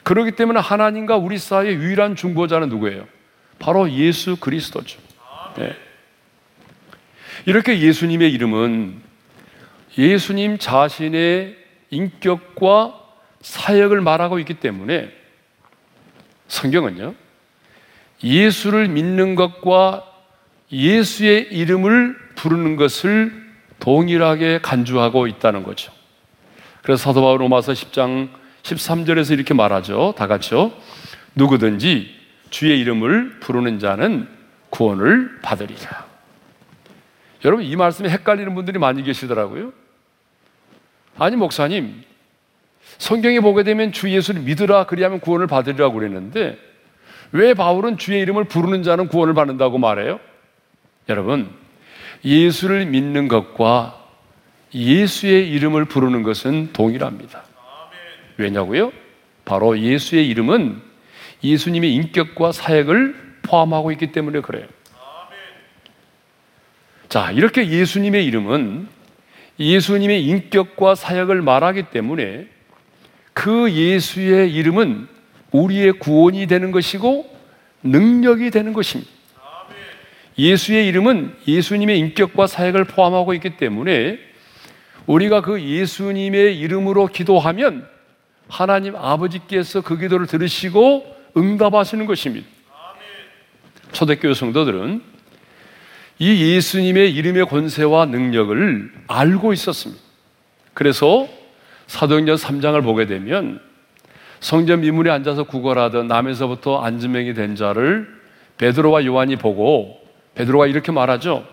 그렇기 0.04 0.32
때문에 0.32 0.60
하나님과 0.60 1.16
우리 1.16 1.36
사이의 1.36 1.74
유일한 1.74 2.14
중보자는 2.14 2.68
누구예요? 2.68 3.08
바로 3.58 3.90
예수 3.90 4.36
그리스도죠. 4.36 5.00
네. 5.56 5.74
이렇게 7.44 7.80
예수님의 7.80 8.32
이름은 8.32 9.00
예수님 9.98 10.58
자신의 10.58 11.56
인격과 11.90 13.00
사역을 13.40 14.00
말하고 14.00 14.38
있기 14.40 14.54
때문에 14.54 15.10
성경은요, 16.48 17.14
예수를 18.22 18.88
믿는 18.88 19.34
것과 19.34 20.04
예수의 20.72 21.48
이름을 21.52 22.16
부르는 22.34 22.76
것을 22.76 23.32
동일하게 23.78 24.60
간주하고 24.62 25.26
있다는 25.26 25.62
거죠. 25.62 25.92
그래서 26.82 27.02
사도 27.02 27.20
바울 27.20 27.40
로마서 27.40 27.72
10장 27.72 28.30
13절에서 28.62 29.32
이렇게 29.32 29.54
말하죠. 29.54 30.14
다 30.16 30.26
같이요. 30.26 30.72
누구든지 31.34 32.14
주의 32.50 32.78
이름을 32.80 33.40
부르는 33.40 33.78
자는 33.78 34.28
구원을 34.70 35.40
받으리라. 35.42 36.06
여러분 37.44 37.64
이 37.64 37.76
말씀에 37.76 38.08
헷갈리는 38.08 38.54
분들이 38.54 38.78
많이 38.78 39.02
계시더라고요. 39.02 39.72
아니 41.18 41.36
목사님 41.36 42.02
성경에 42.98 43.40
보게 43.40 43.62
되면 43.62 43.92
주 43.92 44.10
예수를 44.10 44.42
믿으라 44.42 44.84
그리하면 44.84 45.20
구원을 45.20 45.46
받으리라고 45.46 45.94
그랬는데 45.94 46.58
왜 47.32 47.54
바울은 47.54 47.98
주의 47.98 48.20
이름을 48.20 48.44
부르는 48.44 48.82
자는 48.82 49.08
구원을 49.08 49.34
받는다고 49.34 49.78
말해요? 49.78 50.20
여러분 51.08 51.50
예수를 52.24 52.86
믿는 52.86 53.28
것과 53.28 54.04
예수의 54.74 55.48
이름을 55.50 55.86
부르는 55.86 56.22
것은 56.22 56.72
동일합니다. 56.72 57.44
왜냐고요? 58.36 58.92
바로 59.44 59.78
예수의 59.78 60.28
이름은 60.28 60.82
예수님의 61.42 61.94
인격과 61.94 62.52
사역을 62.52 63.38
포함하고 63.42 63.92
있기 63.92 64.12
때문에 64.12 64.40
그래요. 64.40 64.66
자, 67.08 67.30
이렇게 67.30 67.68
예수님의 67.68 68.26
이름은 68.26 68.88
예수님의 69.58 70.24
인격과 70.24 70.94
사역을 70.94 71.42
말하기 71.42 71.84
때문에 71.90 72.46
그 73.32 73.70
예수의 73.70 74.52
이름은 74.54 75.08
우리의 75.50 75.92
구원이 75.92 76.46
되는 76.46 76.70
것이고 76.70 77.34
능력이 77.82 78.50
되는 78.50 78.72
것입니다. 78.72 79.10
예수의 80.38 80.86
이름은 80.88 81.34
예수님의 81.46 81.98
인격과 81.98 82.46
사역을 82.46 82.84
포함하고 82.84 83.32
있기 83.34 83.56
때문에 83.56 84.18
우리가 85.06 85.40
그 85.40 85.62
예수님의 85.62 86.58
이름으로 86.58 87.06
기도하면 87.06 87.86
하나님 88.48 88.96
아버지께서 88.96 89.80
그 89.80 89.98
기도를 89.98 90.26
들으시고 90.26 91.16
응답하시는 91.36 92.06
것입니다. 92.06 92.46
초대교회 93.92 94.34
성도들은 94.34 95.15
이 96.18 96.54
예수님의 96.54 97.14
이름의 97.14 97.46
권세와 97.46 98.06
능력을 98.06 98.92
알고 99.06 99.52
있었습니다. 99.52 100.02
그래서 100.72 101.28
사도행전 101.86 102.36
3장을 102.36 102.82
보게 102.82 103.06
되면 103.06 103.60
성전 104.40 104.80
미문에 104.80 105.10
앉아서 105.10 105.44
구걸하던 105.44 106.08
남에서부터 106.08 106.80
안즈명이 106.82 107.34
된 107.34 107.54
자를 107.54 108.08
베드로와 108.58 109.04
요한이 109.04 109.36
보고 109.36 110.00
베드로가 110.34 110.66
이렇게 110.66 110.92
말하죠. 110.92 111.46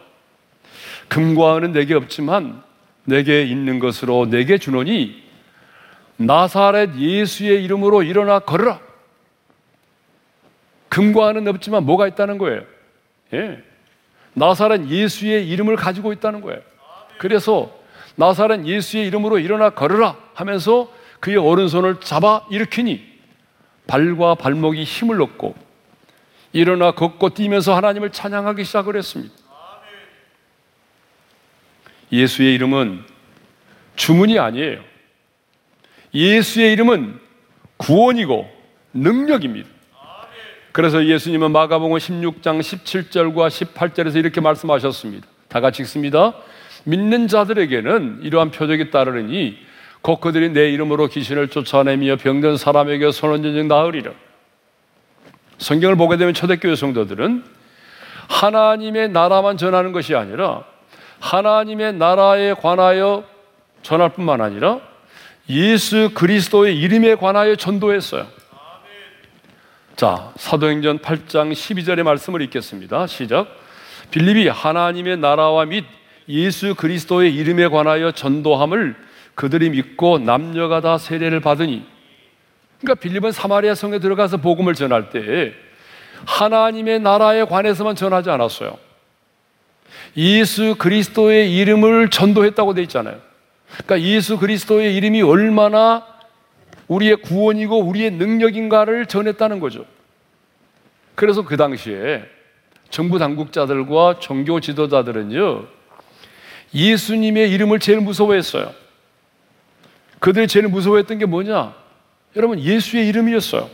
금과 1.08 1.58
은은 1.58 1.73
내게 1.73 1.93
없지만 1.93 2.62
내게 3.06 3.43
있는 3.43 3.80
것으로 3.80 4.30
내게 4.30 4.58
주노니 4.58 5.23
나사렛 6.17 6.95
예수의 6.97 7.63
이름으로 7.63 8.04
일어나 8.04 8.39
걸으라. 8.39 8.80
금과 10.89 11.32
은은 11.32 11.47
없지만 11.47 11.86
뭐가 11.86 12.08
있다는 12.08 12.38
거예요? 12.38 12.63
예. 13.34 13.63
나사렛 14.33 14.87
예수의 14.87 15.47
이름을 15.49 15.75
가지고 15.75 16.11
있다는 16.13 16.41
거예요. 16.41 16.61
그래서 17.17 17.71
나사렛 18.15 18.65
예수의 18.65 19.07
이름으로 19.07 19.39
일어나 19.39 19.71
걸으라 19.71 20.17
하면서 20.33 20.91
그의 21.19 21.37
오른손을 21.37 21.99
잡아 22.01 22.45
일으키니 22.49 23.13
발과 23.87 24.35
발목이 24.35 24.83
힘을 24.83 25.21
얻고 25.21 25.55
일어나 26.51 26.91
걷고 26.91 27.29
뛰면서 27.31 27.75
하나님을 27.75 28.11
찬양하기 28.11 28.63
시작을 28.63 28.95
했습니다. 28.95 29.33
예수의 32.11 32.53
이름은 32.53 33.03
주문이 33.95 34.37
아니에요. 34.37 34.81
예수의 36.13 36.73
이름은 36.73 37.19
구원이고 37.77 38.47
능력입니다. 38.93 39.72
그래서 40.73 41.05
예수님은 41.05 41.51
마가복음 41.51 41.97
16장 41.97 42.59
17절과 42.59 43.47
18절에서 43.47 44.15
이렇게 44.15 44.41
말씀하셨습니다. 44.41 45.27
다 45.47 45.62
같이 45.62 45.83
읽습니다. 45.83 46.33
믿는 46.83 47.27
자들에게는 47.27 48.21
이러한 48.23 48.49
표적이 48.49 48.89
따르니 48.89 49.55
곧 50.01 50.19
그들이 50.19 50.49
내 50.49 50.71
이름으로 50.71 51.07
귀신을 51.09 51.49
쫓아내며 51.49 52.15
병든 52.15 52.57
사람에게 52.57 53.12
손원전쟁 53.12 53.67
나으리라. 53.67 54.13
성경을 55.59 55.95
보게 55.95 56.17
되면 56.17 56.33
초대교회 56.33 56.75
성도들은 56.75 57.43
하나님의 58.27 59.09
나라만 59.09 59.57
전하는 59.57 59.91
것이 59.91 60.15
아니라 60.15 60.63
하나님의 61.19 61.93
나라에 61.93 62.55
관하여 62.55 63.23
전할 63.83 64.09
뿐만 64.09 64.41
아니라 64.41 64.79
예수 65.49 66.09
그리스도의 66.15 66.79
이름에 66.79 67.13
관하여 67.13 67.55
전도했어요. 67.55 68.25
자, 69.95 70.34
사도행전 70.38 70.99
8장 70.99 71.51
12절의 71.51 72.01
말씀을 72.01 72.41
읽겠습니다. 72.41 73.06
시작. 73.06 73.47
빌립이 74.10 74.47
하나님의 74.47 75.17
나라와 75.17 75.65
및 75.65 75.86
예수 76.27 76.73
그리스도의 76.73 77.36
이름에 77.36 77.67
관하여 77.67 78.12
전도함을 78.12 78.95
그들이 79.36 79.69
믿고 79.69 80.17
남녀가 80.17 80.82
다 80.82 80.97
세례를 80.97 81.41
받으니 81.41 81.86
그러니까 82.79 83.01
빌립은 83.01 83.32
사마리아 83.32 83.75
성에 83.75 83.99
들어가서 83.99 84.38
복음을 84.38 84.73
전할 84.73 85.10
때 85.12 85.53
하나님의 86.25 86.99
나라에 86.99 87.45
관해서만 87.45 87.95
전하지 87.95 88.29
않았어요. 88.32 88.77
예수 90.17 90.75
그리스도의 90.77 91.56
이름을 91.56 92.10
전도했다고 92.10 92.73
돼 92.73 92.82
있잖아요. 92.84 93.19
그러니까 93.86 94.01
예수 94.01 94.38
그리스도의 94.38 94.95
이름이 94.95 95.21
얼마나 95.21 96.12
우리의 96.93 97.17
구원이고 97.17 97.79
우리의 97.79 98.12
능력인가를 98.12 99.06
전했다는 99.08 99.60
거죠. 99.60 99.86
그래서 101.15 101.43
그 101.43 101.58
당시에 101.58 102.23
정부 102.89 103.17
당국자들과 103.19 104.19
종교 104.19 104.60
지도자들은요, 104.60 105.65
예수님의 106.73 107.51
이름을 107.51 107.79
제일 107.79 108.01
무서워했어요. 108.01 108.73
그들이 110.19 110.47
제일 110.47 110.67
무서워했던 110.67 111.17
게 111.17 111.25
뭐냐? 111.25 111.73
여러분, 112.36 112.60
예수의 112.60 113.08
이름이었어요. 113.08 113.69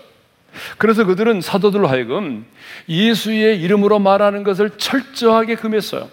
그래서 0.77 1.05
그들은 1.05 1.41
사도들로 1.41 1.87
하여금 1.87 2.45
예수의 2.87 3.61
이름으로 3.61 3.99
말하는 3.99 4.43
것을 4.43 4.71
철저하게 4.77 5.55
금했어요. 5.55 6.09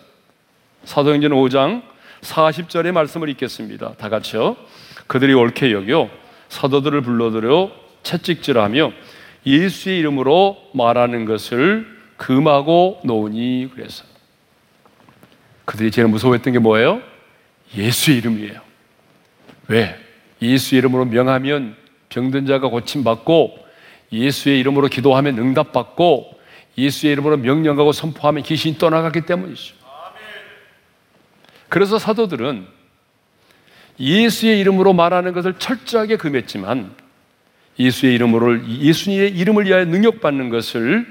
사도행전 0.85 1.31
5장 1.33 1.83
40절의 2.21 2.93
말씀을 2.93 3.29
읽겠습니다. 3.31 3.95
다 3.95 4.09
같이요. 4.09 4.57
그들이 5.07 5.33
옳게 5.33 5.73
여겨 5.73 6.11
사도들을 6.49 7.01
불러들여 7.03 7.71
채찍질하며 8.03 8.93
예수의 9.47 9.99
이름으로 9.99 10.57
말하는 10.75 11.25
것을 11.25 11.87
금하고 12.17 13.01
노니 13.05 13.71
그래서 13.75 14.05
그들이 15.65 15.91
제일 15.91 16.09
무서워했던 16.09 16.53
게 16.53 16.59
뭐예요? 16.59 17.03
예수의 17.77 18.19
이름이에요. 18.19 18.61
왜? 19.69 19.97
예수의 20.41 20.79
이름으로 20.79 21.05
명하면 21.07 21.77
병든 22.09 22.47
자가 22.47 22.69
고침받고 22.69 23.59
예수의 24.13 24.61
이름으로 24.61 24.89
기도하면 24.89 25.39
응답받고 25.39 26.37
예수의 26.79 27.13
이름으로 27.15 27.39
명령하고 27.39 27.93
선포하면 27.93 28.43
귀신이 28.45 28.79
떠나갔기 28.79 29.23
때문이죠. 29.23 29.75
그래서 31.69 31.99
사도들은 31.99 32.67
예수의 33.99 34.61
이름으로 34.61 34.93
말하는 34.93 35.33
것을 35.33 35.55
철저하게 35.59 36.17
금했지만 36.17 36.95
예수의 37.79 38.15
이름으로 38.15 38.67
예수님의 38.67 39.31
이름을 39.31 39.67
위하여 39.67 39.85
능력받는 39.85 40.49
것을 40.51 41.07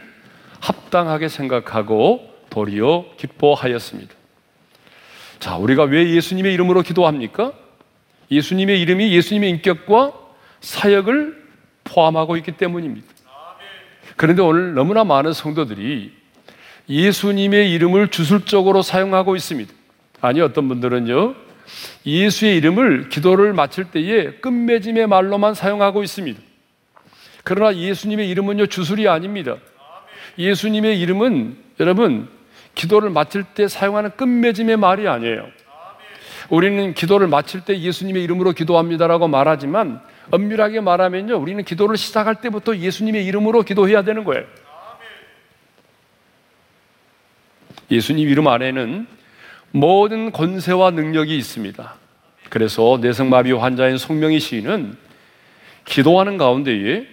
합당하게 0.59 1.27
생각하고 1.27 2.29
도리어 2.49 3.05
기뻐하였습니다. 3.17 4.13
자, 5.39 5.57
우리가 5.57 5.83
왜 5.83 6.09
예수님의 6.11 6.53
이름으로 6.53 6.81
기도합니까? 6.81 7.53
예수님의 8.31 8.81
이름이 8.81 9.13
예수님의 9.13 9.49
인격과 9.51 10.13
사역을 10.61 11.43
포함하고 11.83 12.37
있기 12.37 12.53
때문입니다. 12.53 13.05
그런데 14.15 14.41
오늘 14.41 14.73
너무나 14.73 15.03
많은 15.03 15.33
성도들이 15.33 16.13
예수님의 16.89 17.71
이름을 17.73 18.09
주술적으로 18.09 18.81
사용하고 18.81 19.35
있습니다. 19.35 19.71
아니, 20.21 20.41
어떤 20.41 20.67
분들은요, 20.67 21.35
예수의 22.05 22.57
이름을 22.57 23.09
기도를 23.09 23.53
마칠 23.53 23.85
때에 23.85 24.33
끝맺음의 24.35 25.07
말로만 25.07 25.53
사용하고 25.53 26.03
있습니다. 26.03 26.39
그러나 27.43 27.75
예수님의 27.75 28.29
이름은요, 28.29 28.67
주술이 28.67 29.07
아닙니다. 29.07 29.57
예수님의 30.37 30.99
이름은 30.99 31.57
여러분, 31.79 32.27
기도를 32.73 33.09
마칠 33.09 33.43
때 33.55 33.67
사용하는 33.67 34.11
끝맺음의 34.17 34.77
말이 34.77 35.07
아니에요. 35.07 35.47
우리는 36.49 36.93
기도를 36.93 37.27
마칠 37.27 37.61
때 37.61 37.79
예수님의 37.79 38.23
이름으로 38.23 38.51
기도합니다라고 38.51 39.27
말하지만 39.27 40.01
엄밀하게 40.31 40.81
말하면요, 40.81 41.35
우리는 41.37 41.63
기도를 41.63 41.97
시작할 41.97 42.41
때부터 42.41 42.77
예수님의 42.77 43.25
이름으로 43.25 43.63
기도해야 43.63 44.03
되는 44.03 44.23
거예요. 44.23 44.45
예수님 47.91 48.27
이름 48.27 48.47
안에는 48.47 49.07
모든 49.75 50.31
권세와 50.31 50.91
능력이 50.91 51.35
있습니다. 51.35 51.95
그래서 52.47 52.97
내성마비 53.01 53.51
환자인 53.51 53.97
송명희 53.97 54.39
시인은 54.39 54.95
기도하는 55.83 56.37
가운데에 56.37 57.05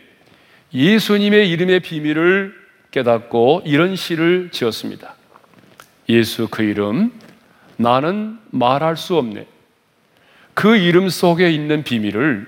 예수님의 0.72 1.51
이름의 1.51 1.81
비밀을 1.81 2.55
깨닫고 2.92 3.62
이런 3.64 3.96
시를 3.96 4.51
지었습니다. 4.53 5.12
예수 6.09 6.46
그 6.48 6.62
이름 6.62 7.12
나는 7.79 8.38
말할 8.51 8.96
수 8.96 9.16
없네. 9.16 9.44
그 10.55 10.77
이름 10.77 11.09
속에 11.09 11.51
있는 11.51 11.83
비밀을 11.83 12.46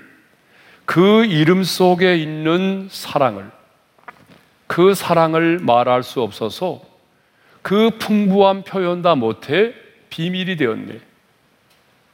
그 0.85 1.25
이름 1.25 1.65
속에 1.65 2.15
있는 2.15 2.87
사랑을 2.89 3.51
그 4.67 4.93
사랑을 4.93 5.59
말할 5.59 6.03
수 6.03 6.21
없어서 6.21 6.81
그 7.61 7.89
풍부한 7.99 8.63
표현 8.63 9.01
다 9.01 9.15
못해 9.15 9.73
비밀이 10.15 10.55
되었네. 10.55 11.01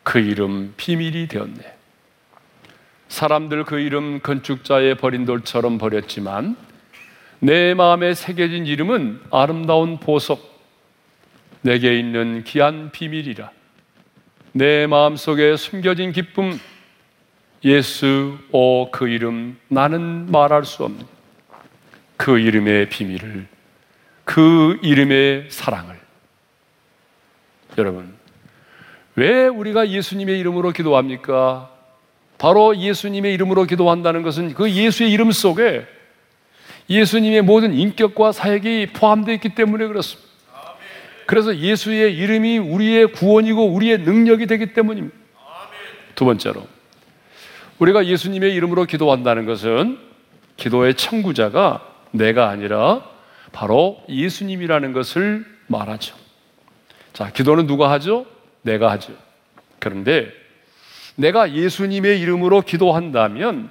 그 0.01 0.17
이름 0.17 0.73
비밀이 0.75 1.27
되었네. 1.27 1.61
사람들 3.09 3.63
그 3.65 3.77
이름 3.77 4.21
건축자의 4.21 4.95
버린 4.95 5.23
돌처럼 5.25 5.77
버렸지만 5.77 6.57
내 7.37 7.75
마음에 7.75 8.15
새겨진 8.15 8.65
이름은 8.65 9.21
아름다운 9.29 9.99
보석, 9.99 10.41
내게 11.61 11.99
있는 11.99 12.43
귀한 12.43 12.91
비밀이라. 12.91 13.51
내 14.53 14.87
마음 14.87 15.15
속에 15.15 15.55
숨겨진 15.55 16.11
기쁨, 16.11 16.59
예수, 17.63 18.39
오, 18.51 18.89
그 18.89 19.09
이름, 19.09 19.59
나는 19.67 20.31
말할 20.31 20.65
수 20.65 20.85
없는 20.85 21.05
그 22.17 22.39
이름의 22.39 22.89
비밀을, 22.89 23.45
그 24.23 24.79
이름의 24.81 25.49
사랑을. 25.49 26.00
여러분, 27.77 28.13
왜 29.15 29.47
우리가 29.47 29.89
예수님의 29.89 30.39
이름으로 30.39 30.71
기도합니까? 30.71 31.69
바로 32.37 32.75
예수님의 32.75 33.33
이름으로 33.35 33.65
기도한다는 33.65 34.23
것은 34.23 34.53
그 34.53 34.69
예수의 34.71 35.11
이름 35.11 35.31
속에 35.31 35.85
예수님의 36.89 37.43
모든 37.43 37.73
인격과 37.73 38.31
사역이 38.31 38.87
포함되어 38.93 39.35
있기 39.35 39.49
때문에 39.55 39.87
그렇습니다. 39.87 40.29
그래서 41.25 41.55
예수의 41.55 42.17
이름이 42.17 42.57
우리의 42.57 43.11
구원이고 43.13 43.67
우리의 43.73 43.99
능력이 43.99 44.47
되기 44.47 44.73
때문입니다. 44.73 45.15
두 46.15 46.25
번째로, 46.25 46.67
우리가 47.79 48.05
예수님의 48.05 48.53
이름으로 48.55 48.85
기도한다는 48.85 49.45
것은 49.45 49.97
기도의 50.57 50.95
청구자가 50.95 51.87
내가 52.11 52.49
아니라 52.49 53.03
바로 53.53 54.03
예수님이라는 54.09 54.93
것을 54.93 55.45
말하죠. 55.67 56.20
자, 57.13 57.31
기도는 57.31 57.67
누가 57.67 57.91
하죠? 57.91 58.25
내가 58.61 58.91
하죠. 58.91 59.13
그런데 59.79 60.31
내가 61.15 61.53
예수님의 61.53 62.19
이름으로 62.21 62.61
기도한다면 62.61 63.69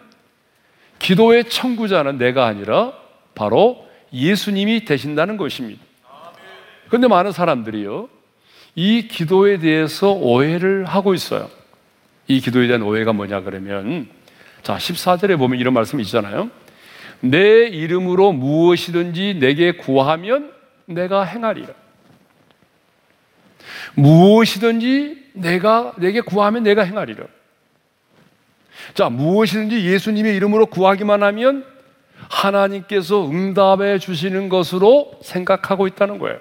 기도의 0.99 1.49
청구자는 1.49 2.19
내가 2.19 2.47
아니라 2.47 2.93
바로 3.35 3.89
예수님이 4.13 4.85
되신다는 4.85 5.37
것입니다. 5.37 5.83
그런데 6.89 7.09
많은 7.09 7.33
사람들이요, 7.33 8.09
이 8.75 9.09
기도에 9.09 9.59
대해서 9.59 10.13
오해를 10.13 10.85
하고 10.85 11.15
있어요. 11.15 11.49
이 12.27 12.41
기도에 12.41 12.67
대한 12.67 12.83
오해가 12.83 13.13
뭐냐 13.13 13.41
그러면, 13.43 14.09
자, 14.63 14.77
14절에 14.77 15.39
보면 15.39 15.59
이런 15.59 15.73
말씀이 15.73 16.03
있잖아요. 16.03 16.51
내 17.21 17.67
이름으로 17.69 18.33
무엇이든지 18.33 19.39
내게 19.41 19.73
구하면 19.73 20.53
내가 20.87 21.23
행하리라. 21.23 21.69
무엇이든지 23.95 25.31
내가 25.35 25.93
내게 25.99 26.21
구하면 26.21 26.63
내가 26.63 26.83
행하리라. 26.83 27.25
자, 28.95 29.09
무엇이든지 29.09 29.85
예수님의 29.85 30.37
이름으로 30.37 30.67
구하기만 30.67 31.23
하면 31.23 31.65
하나님께서 32.29 33.29
응답해 33.29 33.99
주시는 33.99 34.49
것으로 34.49 35.19
생각하고 35.23 35.87
있다는 35.87 36.19
거예요. 36.19 36.39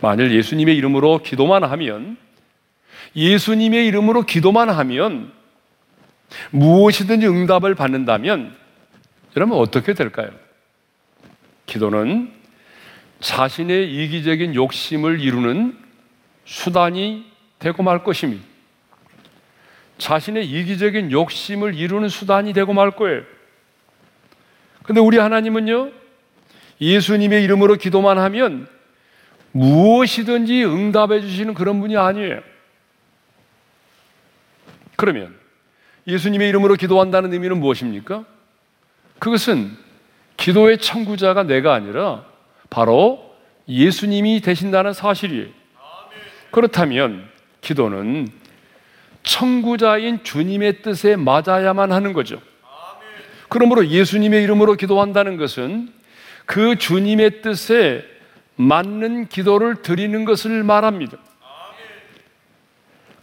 만일 0.00 0.32
예수님의 0.32 0.76
이름으로 0.76 1.18
기도만 1.18 1.64
하면 1.64 2.16
예수님의 3.14 3.86
이름으로 3.86 4.22
기도만 4.22 4.68
하면 4.70 5.32
무엇이든지 6.50 7.26
응답을 7.26 7.74
받는다면 7.74 8.56
여러분 9.36 9.58
어떻게 9.58 9.94
될까요? 9.94 10.30
기도는 11.66 12.32
자신의 13.20 13.94
이기적인 13.94 14.54
욕심을 14.54 15.20
이루는 15.20 15.78
수단이 16.44 17.30
되고 17.58 17.82
말 17.82 18.02
것입니다. 18.02 18.44
자신의 19.98 20.50
이기적인 20.50 21.12
욕심을 21.12 21.74
이루는 21.74 22.08
수단이 22.08 22.52
되고 22.52 22.72
말 22.72 22.90
거예요. 22.90 23.22
근데 24.82 25.00
우리 25.00 25.18
하나님은요, 25.18 25.92
예수님의 26.80 27.44
이름으로 27.44 27.76
기도만 27.76 28.18
하면 28.18 28.66
무엇이든지 29.52 30.64
응답해 30.64 31.20
주시는 31.20 31.54
그런 31.54 31.80
분이 31.80 31.96
아니에요. 31.96 32.40
그러면 34.96 35.36
예수님의 36.06 36.48
이름으로 36.48 36.74
기도한다는 36.74 37.32
의미는 37.32 37.60
무엇입니까? 37.60 38.24
그것은 39.20 39.76
기도의 40.36 40.78
청구자가 40.78 41.44
내가 41.44 41.74
아니라 41.74 42.24
바로 42.70 43.36
예수님이 43.68 44.40
되신다는 44.40 44.92
사실이에요. 44.92 45.61
그렇다면 46.52 47.28
기도는 47.60 48.28
청구자인 49.24 50.22
주님의 50.22 50.82
뜻에 50.82 51.16
맞아야만 51.16 51.90
하는 51.90 52.12
거죠. 52.12 52.40
그러므로 53.48 53.86
예수님의 53.86 54.42
이름으로 54.44 54.74
기도한다는 54.74 55.36
것은 55.36 55.92
그 56.46 56.76
주님의 56.76 57.42
뜻에 57.42 58.04
맞는 58.56 59.28
기도를 59.28 59.82
드리는 59.82 60.24
것을 60.24 60.62
말합니다. 60.62 61.18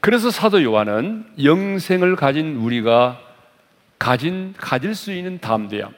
그래서 0.02 0.32
사도 0.32 0.63
요한은 0.63 1.26
영생을 1.44 2.15
가진 2.15 2.56
우리가 2.56 3.20
가진 3.98 4.54
가질 4.58 4.96
수 4.96 5.12
있는 5.12 5.39
담대함, 5.39 5.94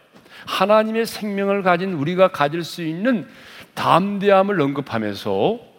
하나님의 0.47 1.05
생명을 1.05 1.61
가진 1.61 1.93
우리가 1.93 2.29
가질 2.29 2.63
수 2.63 2.81
있는 2.83 3.27
담대함을 3.75 4.59
언급하면서 4.59 5.70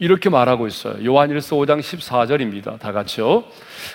이렇게 0.00 0.30
말하고 0.30 0.66
있어요. 0.66 1.04
요한일서 1.04 1.56
5장 1.56 1.78
14절입니다. 1.80 2.78
다 2.80 2.90
같이요. 2.90 3.44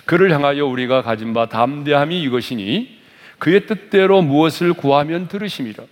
그를 0.06 0.32
향하여 0.32 0.65
우리가 0.65 1.02
가진 1.02 1.34
바 1.34 1.48
담대함이 1.48 2.22
이것이니 2.22 3.00
그의 3.39 3.65
뜻대로 3.65 4.22
무엇을 4.22 4.74
구하면 4.74 5.28
들으심이라. 5.28 5.84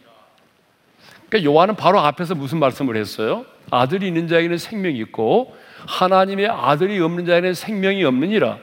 그러니까 1.28 1.52
요한은 1.52 1.76
바로 1.76 2.00
앞에서 2.00 2.36
무슨 2.36 2.60
말씀을 2.60 2.96
했어요? 2.96 3.44
아들이 3.72 4.08
있는 4.08 4.28
자에게는 4.28 4.60
생명이 4.60 5.00
있고 5.00 5.58
하나님의 5.88 6.48
아들이 6.48 7.00
없는 7.00 7.26
자에게는 7.26 7.56
생명이 7.56 8.04
없느니라. 8.04 8.60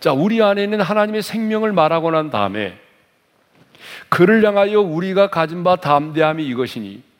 자, 0.00 0.12
우리 0.12 0.42
안에 0.42 0.64
있는 0.64 0.80
하나님의 0.80 1.22
생명을 1.22 1.72
말하고 1.72 2.10
난 2.10 2.30
다음에 2.30 2.76
그를 4.08 4.44
향하여 4.44 4.80
우리가 4.80 5.28
가진 5.28 5.62
바 5.62 5.76
담대함이 5.76 6.44
이것이니 6.44 7.13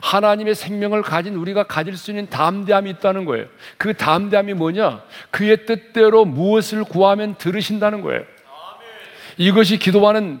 하나님의 0.00 0.54
생명을 0.54 1.02
가진 1.02 1.34
우리가 1.34 1.64
가질 1.64 1.96
수 1.96 2.10
있는 2.10 2.28
담대함이 2.28 2.90
있다는 2.90 3.24
거예요. 3.24 3.46
그 3.76 3.94
담대함이 3.94 4.54
뭐냐? 4.54 5.02
그의 5.30 5.66
뜻대로 5.66 6.24
무엇을 6.24 6.84
구하면 6.84 7.34
들으신다는 7.36 8.00
거예요. 8.00 8.22
이것이 9.36 9.78
기도하는 9.78 10.40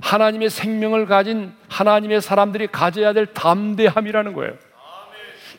하나님의 0.00 0.50
생명을 0.50 1.06
가진 1.06 1.52
하나님의 1.68 2.20
사람들이 2.20 2.66
가져야 2.68 3.12
될 3.12 3.26
담대함이라는 3.26 4.32
거예요. 4.32 4.54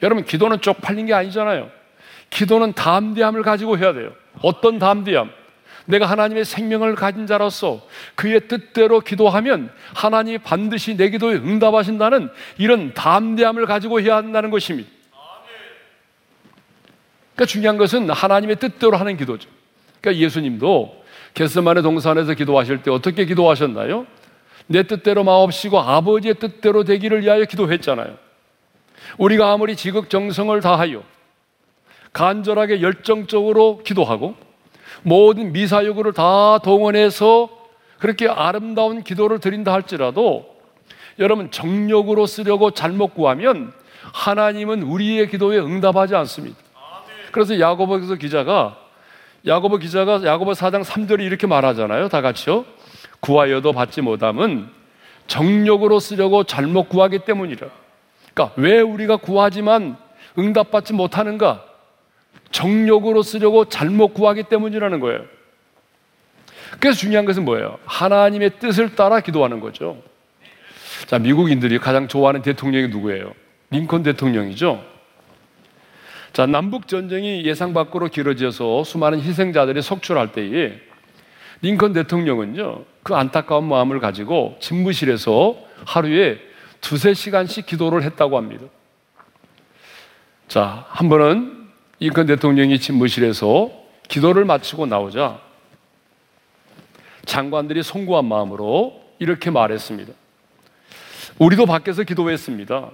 여러분, 0.02 0.26
기도는 0.26 0.62
쪽팔린 0.62 1.06
게 1.06 1.14
아니잖아요. 1.14 1.70
기도는 2.30 2.74
담대함을 2.74 3.42
가지고 3.44 3.78
해야 3.78 3.94
돼요. 3.94 4.12
어떤 4.42 4.80
담대함? 4.80 5.32
내가 5.86 6.06
하나님의 6.06 6.46
생명을 6.46 6.96
가진 6.96 7.28
자로서 7.28 7.86
그의 8.16 8.48
뜻대로 8.48 9.02
기도하면 9.02 9.72
하나님이 9.94 10.38
반드시 10.40 10.96
내 10.96 11.10
기도에 11.10 11.36
응답하신다는 11.36 12.30
이런 12.58 12.94
담대함을 12.94 13.66
가지고 13.66 14.02
해야 14.02 14.16
한다는 14.16 14.50
것입니다. 14.50 14.90
그러니까 17.36 17.46
중요한 17.52 17.78
것은 17.78 18.10
하나님의 18.10 18.58
뜻대로 18.58 18.96
하는 18.96 19.18
기도죠. 19.18 19.50
그러니까 20.00 20.24
예수님도 20.24 21.04
게스만의 21.34 21.84
동산에서 21.84 22.34
기도하실 22.34 22.84
때 22.84 22.92
어떻게 22.92 23.26
기도하셨나요? 23.26 24.06
내 24.68 24.84
뜻대로 24.84 25.24
마옵시고 25.24 25.80
아버지의 25.80 26.36
뜻대로 26.36 26.84
되기를 26.84 27.22
위하여 27.24 27.44
기도했잖아요. 27.46 28.18
우리가 29.18 29.52
아무리 29.52 29.76
지극정성을 29.76 30.60
다하여 30.62 31.04
간절하게 32.14 32.82
열정적으로 32.82 33.82
기도하고 33.84 34.36
모든 35.04 35.52
미사여구를 35.52 36.14
다 36.14 36.60
동원해서 36.60 37.50
그렇게 38.00 38.28
아름다운 38.28 39.04
기도를 39.04 39.40
드린다 39.40 39.72
할지라도 39.72 40.54
여러분 41.20 41.52
정력으로 41.52 42.26
쓰려고 42.26 42.72
잘못 42.72 43.14
구하면 43.14 43.72
하나님은 44.14 44.84
우리의 44.84 45.30
기도에 45.30 45.60
응답하지 45.60 46.16
않습니다. 46.16 46.58
그래서 47.32 47.60
야고보서 47.60 48.16
기자가 48.16 48.78
야고보 49.46 49.78
기자가 49.78 50.24
야고보 50.24 50.52
4장 50.52 50.84
3절에 50.84 51.22
이렇게 51.22 51.48
말하잖아요. 51.48 52.10
다 52.10 52.22
같이요. 52.22 52.66
구하여도 53.20 53.74
받지 53.74 54.02
못함은 54.02 54.68
정력으로 55.28 56.00
쓰려고 56.00 56.44
잘못 56.44 56.90
구하기 56.90 57.20
때문이라. 57.20 57.68
그러니까 58.34 58.54
왜 58.62 58.80
우리가 58.82 59.18
구하지만 59.18 59.98
응답받지 60.38 60.94
못하는가? 60.94 61.64
정력으로 62.54 63.24
쓰려고 63.24 63.66
잘못 63.66 64.14
구하기 64.14 64.44
때문이라는 64.44 65.00
거예요. 65.02 65.26
그래서 66.80 66.98
중요한 66.98 67.26
것은 67.26 67.44
뭐예요? 67.44 67.78
하나님의 67.86 68.60
뜻을 68.60 68.96
따라 68.96 69.20
기도하는 69.20 69.60
거죠. 69.60 70.02
자, 71.08 71.20
미국인들이 71.20 71.80
가장 71.80 72.08
좋아하는 72.08 72.42
대통령이 72.42 72.88
누구예요? 72.88 73.34
링컨 73.72 74.04
대통령이죠. 74.04 74.84
자, 76.32 76.46
남북 76.46 76.88
전쟁이 76.88 77.44
예상 77.44 77.74
밖으로 77.74 78.08
길어져서 78.08 78.84
수많은 78.84 79.20
희생자들이 79.22 79.82
속출할 79.82 80.32
때에 80.32 80.80
링컨 81.62 81.94
대통령은요, 81.94 82.86
그 83.02 83.16
안타까운 83.16 83.68
마음을 83.68 84.00
가지고 84.00 84.58
집무실에서 84.60 85.58
하루에 85.86 86.40
두세 86.82 87.14
시간씩 87.14 87.66
기도를 87.66 88.04
했다고 88.04 88.38
합니다. 88.38 88.66
자, 90.48 90.86
한 90.90 91.10
번은 91.10 91.63
링컨 92.00 92.26
대통령이 92.26 92.80
집무실에서 92.80 93.70
기도를 94.08 94.46
마치고 94.46 94.86
나오자 94.86 95.40
장관들이 97.26 97.84
송구한 97.84 98.26
마음으로 98.26 99.02
이렇게 99.20 99.50
말했습니다. 99.50 100.12
우리도 101.40 101.66
밖에서 101.66 102.04
기도했습니다. 102.04 102.92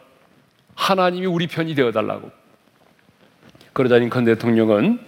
하나님이 0.75 1.25
우리 1.25 1.47
편이 1.47 1.75
되어달라고. 1.75 2.31
그러자 3.73 3.97
링컨 3.97 4.25
대통령은 4.25 4.99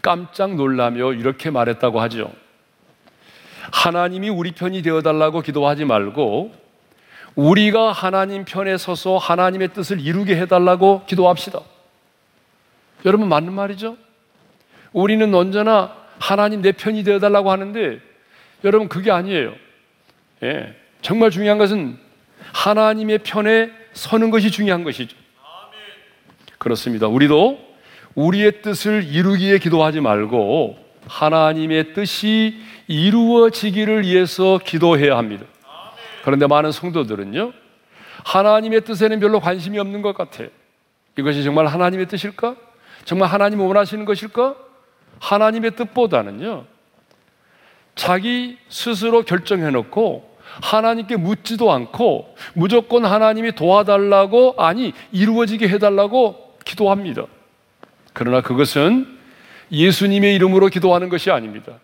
깜짝 0.00 0.54
놀라며 0.54 1.12
이렇게 1.12 1.50
말했다고 1.50 2.00
하죠. 2.02 2.32
하나님이 3.72 4.28
우리 4.28 4.52
편이 4.52 4.82
되어달라고 4.82 5.42
기도하지 5.42 5.84
말고 5.84 6.52
우리가 7.34 7.92
하나님 7.92 8.44
편에 8.44 8.76
서서 8.76 9.16
하나님의 9.16 9.72
뜻을 9.72 10.00
이루게 10.00 10.36
해달라고 10.36 11.04
기도합시다. 11.06 11.60
여러분 13.04 13.28
맞는 13.28 13.52
말이죠? 13.52 13.96
우리는 14.92 15.34
언제나 15.34 15.96
하나님 16.18 16.62
내 16.62 16.72
편이 16.72 17.04
되어달라고 17.04 17.50
하는데 17.50 18.00
여러분 18.64 18.88
그게 18.88 19.10
아니에요. 19.10 19.54
예, 20.42 20.74
정말 21.00 21.30
중요한 21.30 21.58
것은 21.58 21.98
하나님의 22.52 23.18
편에 23.18 23.70
서는 23.92 24.30
것이 24.30 24.50
중요한 24.50 24.84
것이죠. 24.84 25.16
그렇습니다. 26.58 27.08
우리도 27.08 27.58
우리의 28.14 28.62
뜻을 28.62 29.04
이루기에 29.04 29.58
기도하지 29.58 30.00
말고 30.00 30.78
하나님의 31.08 31.94
뜻이 31.94 32.56
이루어지기를 32.86 34.02
위해서 34.02 34.58
기도해야 34.62 35.16
합니다. 35.16 35.44
그런데 36.24 36.46
많은 36.46 36.70
성도들은요, 36.70 37.52
하나님의 38.24 38.82
뜻에는 38.82 39.18
별로 39.18 39.40
관심이 39.40 39.78
없는 39.78 40.02
것 40.02 40.16
같아요. 40.16 40.48
이것이 41.18 41.42
정말 41.42 41.66
하나님의 41.66 42.06
뜻일까? 42.06 42.54
정말 43.04 43.28
하나님 43.28 43.60
원하시는 43.60 44.04
것일까? 44.04 44.56
하나님의 45.20 45.76
뜻보다는요, 45.76 46.64
자기 47.94 48.58
스스로 48.68 49.22
결정해놓고 49.22 50.32
하나님께 50.62 51.16
묻지도 51.16 51.72
않고 51.72 52.34
무조건 52.54 53.04
하나님이 53.04 53.52
도와달라고, 53.52 54.54
아니, 54.58 54.92
이루어지게 55.12 55.68
해달라고 55.68 56.56
기도합니다. 56.64 57.26
그러나 58.12 58.40
그것은 58.40 59.18
예수님의 59.70 60.34
이름으로 60.34 60.68
기도하는 60.68 61.08
것이 61.08 61.30
아닙니다. 61.30 61.78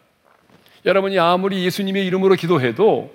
여러분이 0.85 1.19
아무리 1.19 1.65
예수님의 1.65 2.07
이름으로 2.07 2.35
기도해도 2.35 3.13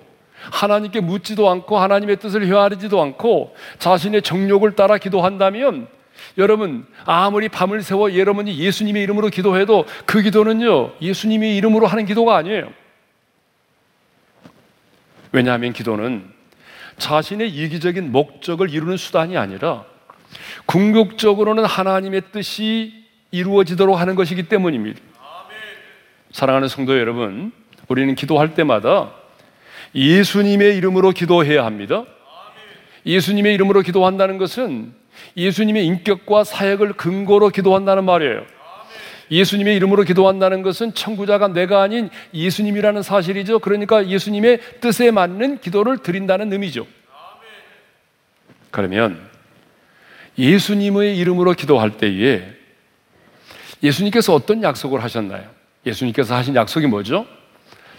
하나님께 0.50 1.00
묻지도 1.00 1.48
않고 1.48 1.78
하나님의 1.78 2.16
뜻을 2.16 2.46
헤아리지도 2.46 3.00
않고 3.00 3.54
자신의 3.78 4.22
정욕을 4.22 4.74
따라 4.74 4.98
기도한다면 4.98 5.88
여러분, 6.36 6.86
아무리 7.04 7.48
밤을 7.48 7.82
새워 7.82 8.16
여러분이 8.16 8.58
예수님의 8.58 9.02
이름으로 9.04 9.28
기도해도 9.28 9.86
그 10.04 10.20
기도는요, 10.22 10.94
예수님의 11.00 11.56
이름으로 11.56 11.86
하는 11.86 12.06
기도가 12.06 12.36
아니에요. 12.36 12.72
왜냐하면 15.32 15.72
기도는 15.72 16.24
자신의 16.98 17.50
이기적인 17.50 18.12
목적을 18.12 18.70
이루는 18.70 18.96
수단이 18.96 19.36
아니라 19.36 19.84
궁극적으로는 20.66 21.64
하나님의 21.64 22.22
뜻이 22.32 23.04
이루어지도록 23.30 23.98
하는 23.98 24.14
것이기 24.14 24.44
때문입니다. 24.44 25.00
사랑하는 26.30 26.68
성도 26.68 26.98
여러분, 26.98 27.52
우리는 27.88 28.14
기도할 28.14 28.54
때마다 28.54 29.12
예수님의 29.94 30.76
이름으로 30.76 31.12
기도해야 31.12 31.64
합니다. 31.64 32.04
예수님의 33.06 33.54
이름으로 33.54 33.82
기도한다는 33.82 34.38
것은 34.38 34.94
예수님의 35.36 35.86
인격과 35.86 36.44
사역을 36.44 36.94
근거로 36.94 37.48
기도한다는 37.48 38.04
말이에요. 38.04 38.44
예수님의 39.30 39.76
이름으로 39.76 40.02
기도한다는 40.04 40.62
것은 40.62 40.94
청구자가 40.94 41.48
내가 41.48 41.82
아닌 41.82 42.10
예수님이라는 42.32 43.02
사실이죠. 43.02 43.58
그러니까 43.58 44.06
예수님의 44.08 44.60
뜻에 44.80 45.10
맞는 45.10 45.58
기도를 45.58 45.98
드린다는 45.98 46.52
의미죠. 46.52 46.86
그러면 48.70 49.20
예수님의 50.36 51.16
이름으로 51.16 51.52
기도할 51.52 51.96
때에 51.96 52.42
예수님께서 53.82 54.34
어떤 54.34 54.62
약속을 54.62 55.02
하셨나요? 55.02 55.48
예수님께서 55.86 56.34
하신 56.34 56.54
약속이 56.54 56.86
뭐죠? 56.86 57.26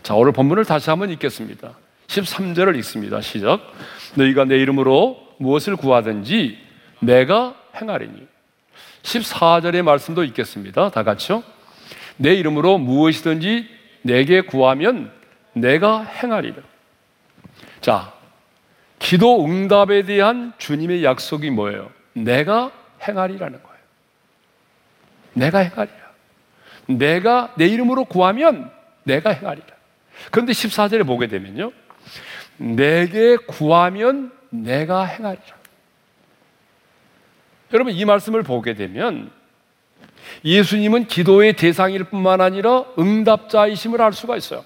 자, 0.04 0.16
오늘 0.16 0.32
본문을 0.32 0.66
다시 0.66 0.90
한번 0.90 1.10
읽겠습니다. 1.12 1.76
13절을 2.08 2.76
읽습니다. 2.78 3.22
시작. 3.22 3.62
너희가 4.16 4.46
내 4.46 4.58
이름으로 4.58 5.18
무엇을 5.38 5.76
구하든지 5.76 6.65
내가 7.00 7.56
행하리니. 7.80 8.28
14절의 9.04 9.82
말씀도 9.84 10.24
있겠습니다. 10.24 10.90
다 10.90 11.04
같이요. 11.04 11.44
내 12.18 12.34
이름으로 12.34 12.78
무엇이든지 12.78 13.70
내게 14.02 14.42
구하면 14.42 15.12
내가 15.54 16.04
행하리라. 16.04 16.58
자, 17.82 18.14
기도 19.00 19.46
응답에 19.46 20.04
대한 20.04 20.54
주님의 20.58 21.04
약속이 21.04 21.50
뭐예요? 21.52 21.92
내가 22.14 22.72
행하리라는 23.08 23.62
거예요. 23.62 23.76
내가 25.34 25.60
행하리라. 25.60 26.06
내가 26.88 27.54
내 27.58 27.68
이름으로 27.68 28.06
구하면 28.06 28.72
내가 29.04 29.32
행하리라. 29.32 29.68
그런데 30.32 30.54
14절에 30.54 31.06
보게 31.06 31.28
되면요. 31.28 31.72
내게 32.58 33.36
구하면 33.38 34.32
내가 34.50 35.04
행하리라. 35.04 35.56
여러분 37.76 37.92
이 37.94 38.06
말씀을 38.06 38.42
보게 38.42 38.74
되면 38.74 39.30
예수님은 40.46 41.08
기도의 41.08 41.58
대상일 41.58 42.06
뿐만 42.06 42.40
아니라 42.40 42.86
응답자이심을 42.98 44.02
알 44.02 44.14
수가 44.14 44.38
있어요. 44.38 44.64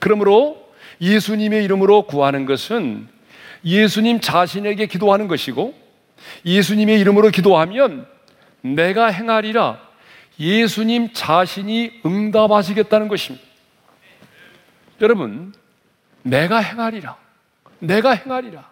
그러므로 0.00 0.74
예수님의 1.00 1.62
이름으로 1.62 2.02
구하는 2.02 2.46
것은 2.46 3.06
예수님 3.64 4.18
자신에게 4.18 4.86
기도하는 4.86 5.28
것이고 5.28 5.72
예수님의 6.44 6.98
이름으로 6.98 7.30
기도하면 7.30 8.08
내가 8.62 9.06
행하리라 9.06 9.78
예수님 10.40 11.12
자신이 11.12 12.00
응답하시겠다는 12.04 13.06
것입니다. 13.06 13.46
여러분, 15.00 15.54
내가 16.22 16.58
행하리라. 16.58 17.16
내가 17.78 18.10
행하리라. 18.10 18.71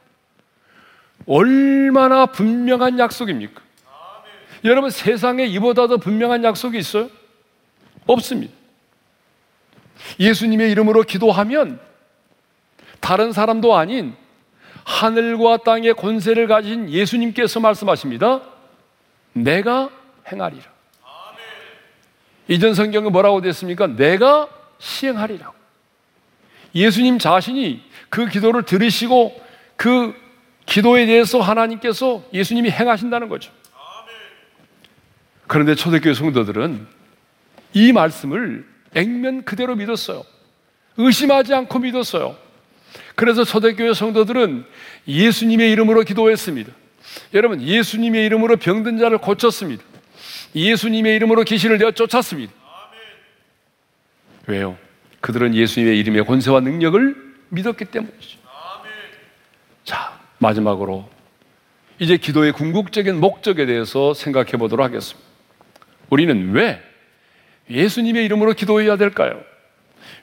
얼마나 1.26 2.26
분명한 2.26 2.98
약속입니까? 2.98 3.60
여러분, 4.64 4.90
세상에 4.90 5.46
이보다 5.46 5.86
더 5.86 5.96
분명한 5.96 6.44
약속이 6.44 6.78
있어요? 6.78 7.08
없습니다. 8.06 8.52
예수님의 10.18 10.70
이름으로 10.72 11.02
기도하면 11.02 11.80
다른 13.00 13.32
사람도 13.32 13.76
아닌 13.76 14.14
하늘과 14.84 15.58
땅의 15.58 15.94
권세를 15.94 16.46
가진 16.46 16.90
예수님께서 16.90 17.60
말씀하십니다. 17.60 18.42
내가 19.32 19.90
행하리라. 20.30 20.64
이전 22.48 22.74
성경에 22.74 23.08
뭐라고 23.10 23.40
됐습니까? 23.40 23.86
내가 23.86 24.48
시행하리라. 24.78 25.52
예수님 26.74 27.18
자신이 27.18 27.82
그 28.08 28.26
기도를 28.26 28.64
들으시고 28.64 29.40
그 29.76 30.14
기도에 30.66 31.06
대해서 31.06 31.40
하나님께서 31.40 32.24
예수님이 32.32 32.70
행하신다는 32.70 33.28
거죠. 33.28 33.52
그런데 35.46 35.74
초대교회 35.74 36.14
성도들은 36.14 36.86
이 37.74 37.92
말씀을 37.92 38.66
액면 38.94 39.44
그대로 39.44 39.74
믿었어요. 39.74 40.22
의심하지 40.96 41.54
않고 41.54 41.78
믿었어요. 41.80 42.36
그래서 43.14 43.44
초대교회 43.44 43.94
성도들은 43.94 44.64
예수님의 45.06 45.70
이름으로 45.72 46.02
기도했습니다. 46.02 46.72
여러분, 47.34 47.60
예수님의 47.62 48.24
이름으로 48.26 48.56
병든 48.56 48.98
자를 48.98 49.18
고쳤습니다. 49.18 49.82
예수님의 50.54 51.16
이름으로 51.16 51.44
귀신을 51.44 51.78
내어 51.78 51.92
쫓았습니다. 51.92 52.52
왜요? 54.46 54.76
그들은 55.20 55.54
예수님의 55.54 55.98
이름의 55.98 56.24
권세와 56.24 56.60
능력을 56.60 57.16
믿었기 57.50 57.84
때문이죠. 57.86 58.39
자, 60.40 60.46
마지막으로 60.46 61.08
이제 61.98 62.16
기도의 62.16 62.52
궁극적인 62.52 63.20
목적에 63.20 63.66
대해서 63.66 64.14
생각해 64.14 64.52
보도록 64.52 64.84
하겠습니다. 64.84 65.28
우리는 66.08 66.52
왜 66.52 66.80
예수님의 67.68 68.24
이름으로 68.24 68.54
기도해야 68.54 68.96
될까요? 68.96 69.40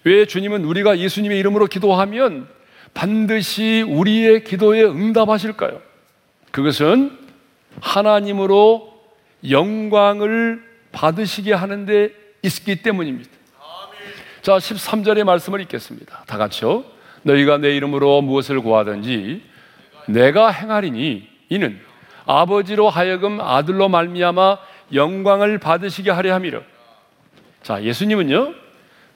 왜 0.04 0.26
주님은 0.26 0.66
우리가 0.66 0.98
예수님의 0.98 1.40
이름으로 1.40 1.68
기도하면 1.68 2.48
반드시 2.94 3.84
우리의 3.88 4.44
기도에 4.44 4.84
응답하실까요? 4.84 5.82
그것은 6.52 7.18
하나님으로 7.80 8.94
영광을 9.50 10.64
받으시게 10.92 11.54
하는데 11.54 12.10
있기 12.42 12.82
때문입니다. 12.82 13.30
자, 14.42 14.58
13절의 14.58 15.24
말씀을 15.26 15.62
읽겠습니다. 15.62 16.24
다 16.26 16.38
같이요. 16.38 16.86
너희가 17.22 17.58
내 17.58 17.76
이름으로 17.76 18.22
무엇을 18.22 18.62
구하든지 18.62 19.57
내가 20.08 20.50
행하리니 20.50 21.28
이는 21.50 21.80
아버지로 22.26 22.90
하여금 22.90 23.40
아들로 23.40 23.90
말미암아 23.90 24.58
영광을 24.94 25.58
받으시게 25.58 26.12
하려 26.12 26.34
함이라. 26.34 26.62
자, 27.64 27.84
예수님은요. 27.84 28.54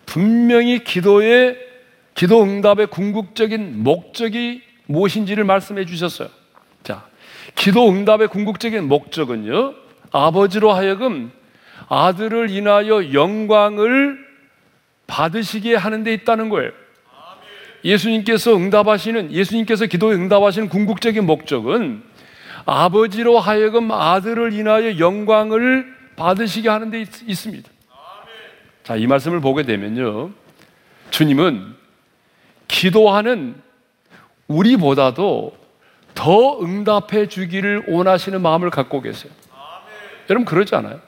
분명히 0.05 0.83
기도의 0.83 1.57
기도 2.13 2.43
응답의 2.43 2.87
궁극적인 2.87 3.83
목적이 3.83 4.61
무엇인지를 4.87 5.43
말씀해 5.43 5.85
주셨어요. 5.85 6.29
자, 6.83 7.05
기도 7.55 7.89
응답의 7.89 8.27
궁극적인 8.27 8.87
목적은요. 8.87 9.73
아버지로 10.11 10.73
하여금 10.73 11.31
아들을 11.87 12.49
인하여 12.49 13.13
영광을 13.13 14.17
받으시게 15.07 15.75
하는 15.75 16.03
데 16.03 16.13
있다는 16.13 16.49
거예요. 16.49 16.71
예수님께서 17.83 18.55
응답하시는 18.55 19.31
예수님께서 19.31 19.85
기도에 19.85 20.15
응답하시는 20.15 20.69
궁극적인 20.69 21.25
목적은 21.25 22.03
아버지로 22.65 23.39
하여금 23.39 23.91
아들을 23.91 24.53
인하여 24.53 24.99
영광을 24.99 25.85
받으시게 26.15 26.69
하는 26.69 26.91
데 26.91 27.01
있, 27.01 27.35
습니다 27.35 27.69
자, 28.83 28.95
이 28.95 29.07
말씀을 29.07 29.41
보게 29.41 29.63
되면요. 29.63 30.31
주님은 31.11 31.75
기도하는 32.67 33.55
우리보다도 34.47 35.55
더 36.13 36.59
응답해 36.61 37.27
주기를 37.27 37.85
원하시는 37.87 38.41
마음을 38.41 38.69
갖고 38.69 39.01
계세요. 39.01 39.31
여러분 40.29 40.45
그러지 40.45 40.75
않아요? 40.75 40.99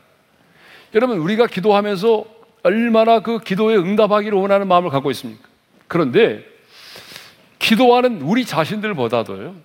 여러분 0.95 1.17
우리가 1.19 1.47
기도하면서 1.47 2.25
얼마나 2.63 3.19
그 3.19 3.39
기도에 3.39 3.75
응답하기를 3.75 4.37
원하는 4.37 4.67
마음을 4.67 4.89
갖고 4.89 5.11
있습니까? 5.11 5.47
그런데 5.87 6.52
기도하는 7.73 8.21
우리 8.21 8.45
자신들보다도요. 8.45 9.55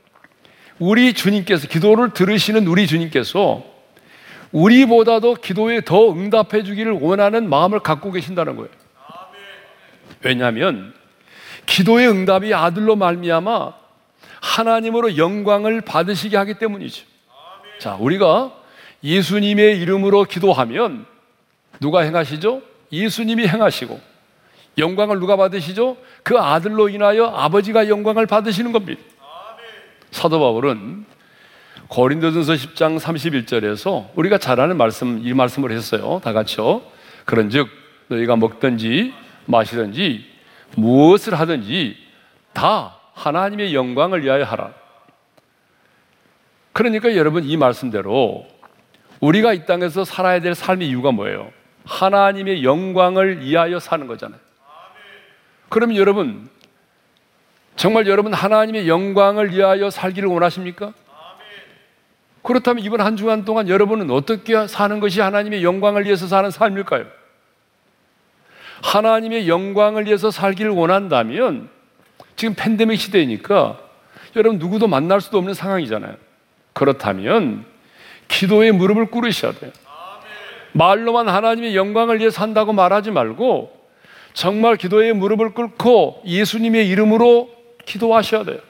우리 0.79 1.12
주님께서 1.12 1.68
기도를 1.68 2.14
들으시는 2.14 2.66
우리 2.66 2.87
주님께서 2.87 3.62
우리보다도 4.53 5.35
기도에 5.35 5.83
더 5.83 6.12
응답해 6.12 6.62
주기를 6.64 6.92
원하는 6.92 7.51
마음을 7.51 7.81
갖고 7.81 8.11
계신다는 8.11 8.57
거예요. 8.57 8.71
왜냐하면 10.23 10.94
기도의 11.66 12.09
응답이 12.09 12.55
아들로 12.55 12.97
말미암아 12.97 13.75
하나님으로 14.40 15.18
영광을 15.18 15.83
받으시게 15.83 16.37
하기 16.38 16.55
때문이죠. 16.55 17.05
자, 17.79 17.97
우리가 17.97 18.55
예수님의 19.05 19.81
이름으로 19.81 20.25
기도하면 20.25 21.05
누가 21.79 22.01
행하시죠? 22.01 22.62
예수님이 22.90 23.47
행하시고 23.47 24.01
영광을 24.78 25.18
누가 25.18 25.36
받으시죠? 25.36 25.96
그 26.22 26.38
아들로 26.38 26.88
인하여 26.88 27.26
아버지가 27.26 27.88
영광을 27.88 28.26
받으시는 28.26 28.72
겁니다. 28.72 29.00
사도 30.10 30.38
바울은 30.38 31.04
고린도전서 31.88 32.52
10장 32.52 32.98
31절에서 32.98 34.08
우리가 34.14 34.38
잘 34.38 34.60
아는 34.60 34.76
말씀 34.76 35.20
이 35.26 35.32
말씀을 35.32 35.72
했어요. 35.72 36.20
다 36.22 36.32
같이요. 36.32 36.82
그런즉 37.24 37.68
너희가 38.08 38.36
먹든지 38.36 39.12
마시든지 39.46 40.24
무엇을 40.76 41.38
하든지 41.38 41.96
다 42.52 42.96
하나님의 43.14 43.74
영광을 43.74 44.22
위하여 44.22 44.44
하라. 44.44 44.72
그러니까 46.72 47.16
여러분 47.16 47.44
이 47.44 47.56
말씀대로 47.56 48.46
우리가 49.20 49.52
이 49.52 49.66
땅에서 49.66 50.04
살아야 50.04 50.40
될 50.40 50.54
삶의 50.54 50.88
이유가 50.88 51.10
뭐예요? 51.10 51.50
하나님의 51.84 52.62
영광을 52.62 53.40
위하여 53.40 53.80
사는 53.80 54.06
거잖아요. 54.06 54.47
그러면 55.68 55.96
여러분, 55.96 56.48
정말 57.77 58.06
여러분 58.06 58.35
하나님의 58.35 58.88
영광을 58.88 59.52
위하여 59.52 59.90
살기를 59.90 60.29
원하십니까? 60.29 60.92
그렇다면 62.42 62.85
이번 62.85 63.00
한 63.00 63.16
주간 63.16 63.44
동안 63.44 63.69
여러분은 63.69 64.10
어떻게 64.10 64.66
사는 64.66 65.00
것이 65.00 65.21
하나님의 65.21 65.62
영광을 65.62 66.06
위해서 66.06 66.27
사는 66.27 66.50
삶일까요? 66.50 67.04
하나님의 68.83 69.48
영광을 69.48 70.06
위해서 70.06 70.31
살기를 70.31 70.71
원한다면 70.71 71.69
지금 72.37 72.54
팬데믹 72.54 72.98
시대이니까 73.00 73.79
여러분 74.37 74.58
누구도 74.58 74.87
만날 74.87 75.21
수도 75.21 75.38
없는 75.38 75.54
상황이잖아요. 75.54 76.14
그렇다면 76.73 77.64
기도에 78.29 78.73
무릎을 78.73 79.06
꿇으셔야 79.06 79.52
돼요. 79.52 79.73
말로만 80.73 81.29
하나님의 81.29 81.75
영광을 81.75 82.21
위해 82.21 82.31
산다고 82.31 82.73
말하지 82.73 83.10
말고 83.10 83.77
정말 84.38 84.76
기도에 84.76 85.12
무릎을 85.12 85.50
꿇고 85.50 86.22
예수님의 86.24 86.88
이름으로 86.90 87.50
기도하셔야 87.84 88.44
돼요. 88.44 88.60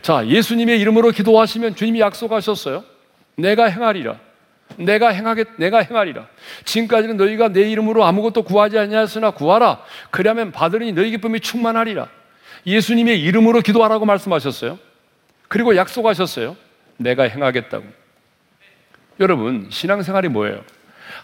자, 0.00 0.24
예수님의 0.24 0.78
이름으로 0.78 1.10
기도하시면 1.10 1.74
주님이 1.74 1.98
약속하셨어요. 1.98 2.84
내가 3.34 3.64
행하리라. 3.64 4.20
내가 4.76 5.08
행하겠, 5.08 5.48
내가 5.56 5.78
행하리라. 5.80 6.28
지금까지는 6.64 7.16
너희가 7.16 7.48
내 7.48 7.68
이름으로 7.68 8.04
아무것도 8.04 8.44
구하지 8.44 8.78
아니하였으나 8.78 9.32
구하라. 9.32 9.82
그러면 10.12 10.52
받으니 10.52 10.92
너희 10.92 11.10
기쁨이 11.10 11.40
충만하리라. 11.40 12.06
예수님의 12.64 13.20
이름으로 13.22 13.62
기도하라고 13.62 14.04
말씀하셨어요. 14.04 14.78
그리고 15.48 15.74
약속하셨어요. 15.74 16.56
내가 16.96 17.24
행하겠다고. 17.24 17.86
여러분, 19.18 19.66
신앙생활이 19.68 20.28
뭐예요? 20.28 20.62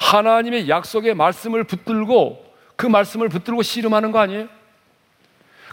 하나님의 0.00 0.68
약속의 0.68 1.14
말씀을 1.14 1.62
붙들고 1.62 2.45
그 2.76 2.86
말씀을 2.86 3.28
붙들고 3.28 3.62
씨름하는 3.62 4.12
거 4.12 4.18
아니에요? 4.20 4.48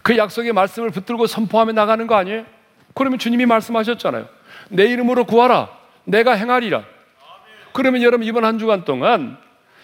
그 0.02 0.16
약속의 0.16 0.52
말씀을 0.52 0.90
붙들고 0.90 1.26
선포하며 1.26 1.72
나가는 1.72 2.06
거 2.06 2.14
아니에요? 2.14 2.44
그러면 2.94 3.18
주님이 3.18 3.46
말씀하셨잖아요. 3.46 4.28
내 4.70 4.84
이름으로 4.86 5.24
구하라. 5.24 5.70
내가 6.04 6.32
행하리라. 6.32 6.84
그러면 7.72 8.02
여러분 8.02 8.26
이번 8.26 8.44
한 8.44 8.58
주간 8.58 8.84
동안 8.84 9.36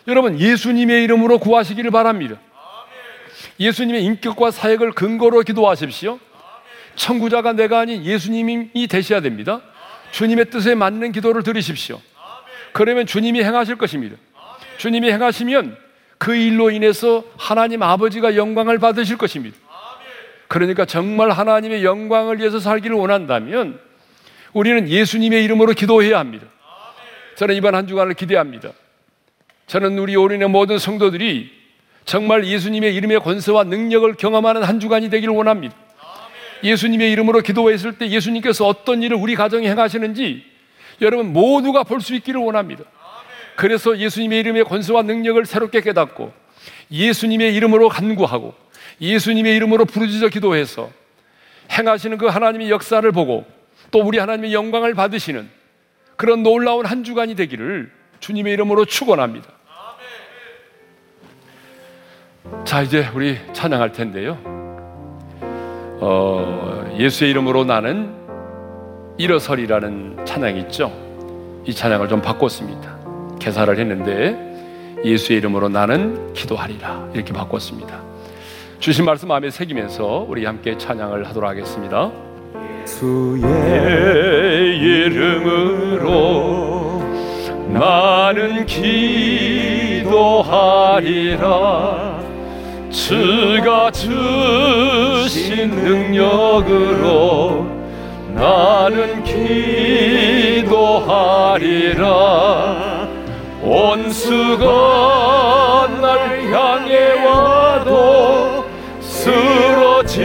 여러분 0.07 0.39
예수님의 0.39 1.05
이름으로 1.05 1.39
구하시기를 1.39 1.91
바랍니다. 1.91 2.37
예수님의 3.59 4.05
인격과 4.05 4.51
사역을 4.51 4.93
근거로 4.93 5.41
기도하십시오. 5.43 6.18
청구자가 6.95 7.53
내가 7.53 7.81
아닌 7.81 8.05
예수님이 8.05 8.87
되셔야 8.89 9.21
됩니다. 9.21 9.61
주님의 10.12 10.51
뜻에 10.51 10.75
맞는 10.75 11.12
기도를 11.12 11.43
들으십시오. 11.43 12.01
그러면 12.73 13.07
주님이 13.07 13.43
행하실 13.43 13.77
것입니다. 13.77 14.16
주님이 14.79 15.11
행하시면 15.11 15.77
그 16.21 16.35
일로 16.35 16.71
인해서 16.71 17.25
하나님 17.39 17.83
아버지가 17.83 18.37
영광을 18.37 18.79
받으실 18.79 19.16
것입니다. 19.16 19.57
그러니까 20.49 20.85
정말 20.85 21.31
하나님의 21.31 21.83
영광을 21.83 22.41
위해서 22.41 22.61
살기를 22.61 22.95
원한다면 22.95 23.81
우리는 24.53 24.87
예수님의 24.87 25.43
이름으로 25.45 25.73
기도해야 25.73 26.18
합니다. 26.18 26.47
저는 27.37 27.55
이번 27.55 27.75
한 27.75 27.87
주간을 27.87 28.12
기대합니다. 28.12 28.68
저는 29.66 29.99
우리 29.99 30.14
올인의 30.14 30.51
모든 30.51 30.77
성도들이 30.77 31.51
정말 32.05 32.45
예수님의 32.45 32.95
이름의 32.97 33.21
권세와 33.21 33.64
능력을 33.64 34.12
경험하는 34.14 34.62
한 34.62 34.79
주간이 34.79 35.09
되기를 35.09 35.33
원합니다. 35.33 35.75
예수님의 36.62 37.12
이름으로 37.12 37.41
기도했을 37.41 37.97
때 37.97 38.11
예수님께서 38.11 38.66
어떤 38.66 39.03
일을 39.03 39.16
우리 39.16 39.35
가정에 39.37 39.71
행하시는지 39.71 40.45
여러분 41.01 41.33
모두가 41.33 41.85
볼 41.85 42.03
수 42.03 42.14
있기를 42.14 42.43
원합니다. 42.43 42.85
그래서 43.61 43.99
예수님의 43.99 44.41
이름의 44.41 44.65
권세와 44.65 45.03
능력을 45.03 45.45
새롭게 45.45 45.83
깨닫고 45.83 46.33
예수님의 46.91 47.55
이름으로 47.55 47.91
간구하고 47.91 48.55
예수님의 49.03 49.55
이름으로 49.55 49.85
부르짖어 49.85 50.29
기도해서 50.29 50.91
행하시는 51.71 52.17
그 52.17 52.25
하나님의 52.25 52.71
역사를 52.71 53.13
보고 53.13 53.45
또 53.91 54.01
우리 54.01 54.17
하나님의 54.17 54.55
영광을 54.55 54.95
받으시는 54.95 55.47
그런 56.17 56.43
놀라운 56.43 56.87
한 56.87 57.05
주간이 57.05 57.35
되기를 57.35 57.93
주님의 58.21 58.55
이름으로 58.55 58.87
축원합니다. 58.87 59.47
자 62.65 62.81
이제 62.81 63.11
우리 63.15 63.39
찬양할 63.53 63.93
텐데요. 63.93 64.39
어, 66.01 66.97
예수의 66.99 67.31
이름으로 67.33 67.65
나는 67.65 68.15
일어서리라는 69.19 70.25
찬양이 70.25 70.61
있죠. 70.61 70.91
이 71.67 71.75
찬양을 71.75 72.09
좀 72.09 72.23
바꿨습니다. 72.23 73.00
개사를 73.41 73.76
했는데 73.76 74.36
예수의 75.05 75.38
이름으로 75.38 75.68
나는 75.68 76.32
기도하리라 76.34 77.09
이렇게 77.14 77.32
바꿨습니다. 77.32 78.03
주신 78.78 79.05
말씀 79.05 79.26
마음에 79.28 79.51
새기면서 79.51 80.26
우리 80.28 80.45
함께 80.45 80.78
찬양을 80.78 81.26
하도록 81.28 81.51
하겠습니다. 81.51 82.12
예수의 82.82 84.78
이름으로 84.78 86.20
나는 87.72 88.66
기도하리라 88.66 90.11
주가 92.91 93.91
주신 93.91 95.70
능력으로 95.70 97.66
나는 98.34 99.22
기도하리라 99.22 100.70
원수가 103.81 104.66
날 106.03 106.53
향해 106.53 107.24
와도 107.24 108.66
쓰러지지 109.01 110.20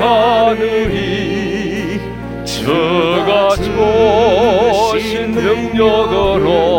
않으리. 0.00 2.00
주가 2.46 3.50
주신 3.56 5.32
능력으로 5.32 6.71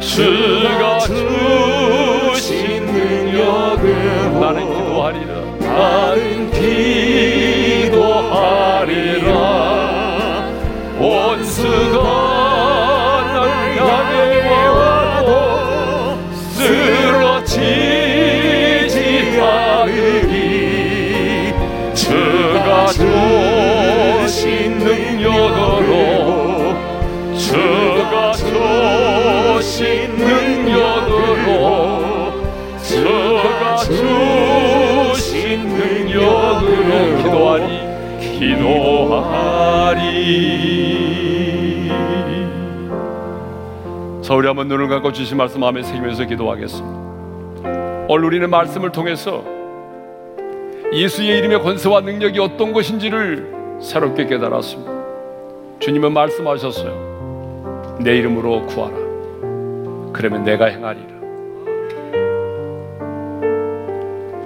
주가 0.00 0.98
주신 1.00 2.86
능력으로 2.86 4.40
나는 4.40 4.58
기도하리라. 4.74 5.32
나는 5.60 6.50
기도하리라 6.52 7.57
능력으로 35.88 37.22
기도하리. 37.22 37.88
기도하리 38.38 39.98
자, 44.22 44.34
우리 44.34 44.46
한번 44.46 44.68
눈을 44.68 44.88
감고 44.88 45.12
주신 45.12 45.36
말씀 45.38 45.60
마음에 45.60 45.82
새기면서 45.82 46.24
기도하겠습니다. 46.24 46.98
오늘 48.08 48.24
우리는 48.26 48.48
말씀을 48.50 48.92
통해서 48.92 49.42
예수의 50.92 51.38
이름의 51.38 51.62
권세와 51.62 52.00
능력이 52.02 52.38
어떤 52.38 52.72
것인지를 52.72 53.78
새롭게 53.80 54.26
깨달았습니다. 54.26 54.92
주님은 55.80 56.12
말씀하셨어요. 56.12 57.98
내 58.00 58.16
이름으로 58.16 58.66
구하라. 58.66 58.96
그러면 60.12 60.44
내가 60.44 60.66
행하리라. 60.66 61.17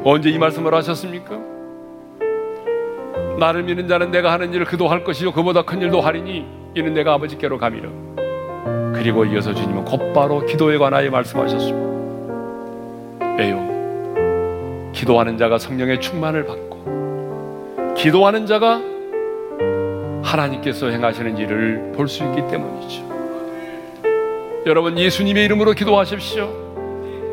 언제 0.04 0.30
이 0.30 0.38
말씀을 0.38 0.74
하셨습니까? 0.74 1.38
나를 3.38 3.62
믿는 3.62 3.88
자는 3.88 4.10
내가 4.10 4.32
하는 4.32 4.52
일을 4.52 4.66
그도 4.66 4.88
할 4.88 5.04
것이요 5.04 5.32
그보다 5.32 5.62
큰 5.62 5.80
일도 5.80 6.00
하리니 6.00 6.44
이는 6.74 6.94
내가 6.94 7.14
아버지께로 7.14 7.58
가미라. 7.58 7.88
그리고 8.94 9.24
이어서 9.24 9.54
주님은 9.54 9.84
곧바로 9.84 10.44
기도에 10.46 10.78
관하여 10.78 11.10
말씀하셨습니다. 11.10 11.92
왜요? 13.38 14.90
기도하는 14.92 15.38
자가 15.38 15.58
성령의 15.58 16.00
충만을 16.00 16.46
받고 16.46 17.94
기도하는 17.96 18.46
자가 18.46 18.80
하나님께서 20.22 20.88
행하시는 20.88 21.36
일을 21.38 21.92
볼 21.96 22.06
수 22.08 22.22
있기 22.24 22.46
때문이죠. 22.48 23.12
여러분 24.66 24.98
예수님의 24.98 25.44
이름으로 25.46 25.72
기도하십시오. 25.72 26.61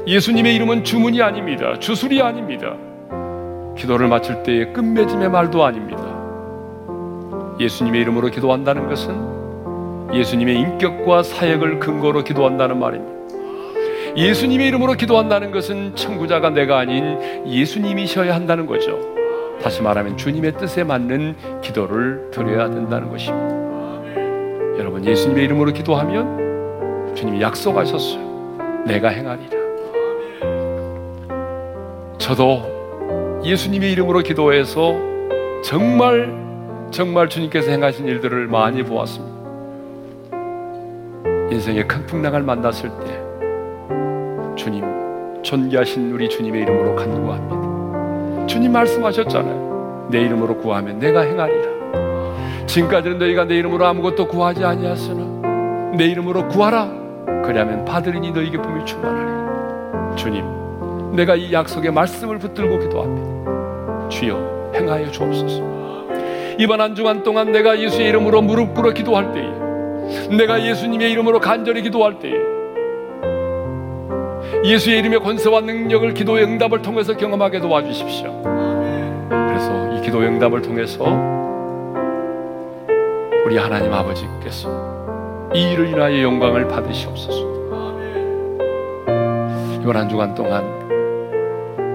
예수님의 0.10 0.56
이름은 0.56 0.84
주문이 0.84 1.22
아닙니다. 1.22 1.78
주술이 1.78 2.20
아닙니다. 2.20 2.76
기도를 3.78 4.08
마칠 4.08 4.42
때의 4.42 4.74
끝맺음의 4.74 5.30
말도 5.30 5.64
아닙니다. 5.64 6.02
예수님의 7.60 8.02
이름으로 8.02 8.30
기도한다는 8.30 8.88
것은 8.90 10.10
예수님의 10.12 10.56
인격과 10.62 11.22
사역을 11.22 11.78
근거로 11.78 12.24
기도한다는 12.24 12.80
말입니다. 12.80 13.20
예수님의 14.18 14.70
이름으로 14.70 14.94
기도한다는 14.94 15.52
것은 15.52 15.96
청구자가 15.96 16.50
내가 16.50 16.80
아닌 16.80 17.46
예수님이셔야 17.46 18.34
한다는 18.34 18.66
거죠. 18.66 19.00
다시 19.62 19.84
말하면 19.84 20.18
주님의 20.18 20.58
뜻에 20.58 20.84
맞는 20.84 21.62
기도를 21.62 22.32
드려야 22.32 22.72
된다는 22.72 23.12
것입니다. 23.12 23.48
여러분 24.80 25.06
예수님의 25.06 25.44
이름으로 25.46 25.72
기도하면 25.72 27.14
주님이 27.16 27.42
약속하셨어요. 27.42 28.84
내가 28.88 29.10
행하리라. 29.10 29.59
저도 32.30 33.42
예수님의 33.44 33.92
이름으로 33.92 34.20
기도해서 34.20 34.94
정말 35.64 36.32
정말 36.92 37.28
주님께서 37.28 37.72
행하신 37.72 38.06
일들을 38.06 38.46
많이 38.46 38.84
보았습니다. 38.84 39.40
인생의 41.50 41.88
큰 41.88 42.06
풍랑을 42.06 42.44
만났을 42.44 42.92
때 43.00 43.20
주님 44.56 44.86
존귀하신 45.42 46.12
우리 46.12 46.30
주님의 46.30 46.62
이름으로 46.62 46.96
간구합니다. 46.96 48.46
주님 48.46 48.74
말씀하셨잖아요. 48.74 50.10
내 50.12 50.22
이름으로 50.22 50.58
구하면 50.58 51.00
내가 51.00 51.22
행하리라. 51.22 52.68
지금까지는 52.68 53.18
너희가 53.18 53.46
내 53.46 53.56
이름으로 53.56 53.88
아무것도 53.88 54.28
구하지 54.28 54.64
아니하으나 54.64 55.96
내 55.98 56.06
이름으로 56.06 56.48
구하라. 56.50 56.92
그리하면 57.44 57.86
받으리니 57.86 58.30
너희 58.34 58.52
기쁨이 58.52 58.86
충만하리 58.86 60.16
주님 60.16 60.69
내가 61.14 61.36
이 61.36 61.52
약속의 61.52 61.92
말씀을 61.92 62.40
붙들고 62.40 62.80
기도합니다 62.80 64.10
주여 64.10 64.72
행하여 64.76 65.12
주옵소서. 65.12 65.64
이번 66.58 66.82
한 66.82 66.94
주간 66.94 67.24
동안 67.24 67.52
내가 67.52 67.80
예수의 67.80 68.10
이름으로 68.10 68.42
무릎 68.42 68.74
꿇어 68.74 68.92
기도할 68.92 69.32
때에 69.32 70.36
내가 70.36 70.66
예수님의 70.66 71.12
이름으로 71.12 71.40
간절히 71.40 71.82
기도할 71.82 72.20
때에 72.20 72.34
예수의 74.66 75.00
이름의 75.00 75.20
권세와 75.22 75.62
능력을 75.62 76.14
기도의 76.14 76.44
응답을 76.44 76.82
통해서 76.82 77.16
경험하게 77.16 77.62
도와주십시오. 77.62 78.44
그래서 79.30 79.94
이 79.94 80.02
기도의 80.02 80.28
응답을 80.28 80.62
통해서 80.62 81.06
우리 83.46 83.58
하나님 83.58 83.94
아버지께서 83.94 85.50
이 85.54 85.72
일을 85.72 85.88
인하여 85.88 86.22
영광을 86.22 86.68
받으시옵소서. 86.68 87.40
이번 89.82 89.96
한 89.96 90.10
주간 90.10 90.36
동안 90.36 90.79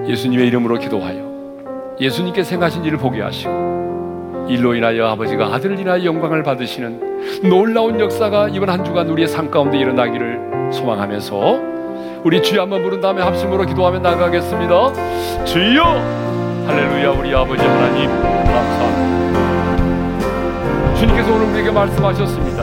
예수님의 0.09 0.47
이름으로 0.49 0.79
기도하여 0.79 1.97
예수님께 2.01 2.43
생하신 2.43 2.85
일을 2.85 2.99
보게 2.99 3.23
하시고 3.23 4.47
일로 4.49 4.75
인하여 4.75 5.07
아버지가 5.09 5.55
아들을 5.55 5.79
인하여 5.79 6.05
영광을 6.05 6.43
받으시는 6.43 7.49
놀라운 7.49 7.99
역사가 7.99 8.49
이번 8.51 8.69
한 8.69 8.85
주간 8.85 9.09
우리의 9.09 9.29
삶 9.29 9.51
가운데 9.51 9.79
일어나기를 9.79 10.73
소망하면서 10.73 11.75
우리 12.25 12.43
주여 12.43 12.63
한번 12.63 12.83
부른 12.83 13.01
다음에 13.01 13.23
합심으로 13.23 13.65
기도하며 13.67 14.01
나가겠습니다. 14.01 15.45
주여! 15.45 15.85
할렐루야 16.67 17.11
우리 17.11 17.35
아버지 17.35 17.63
하나님 17.63 18.09
감사합니다. 18.09 19.05
주님께서 20.97 21.35
오늘 21.35 21.47
우리에게 21.53 21.71
말씀하셨습니다. 21.71 22.63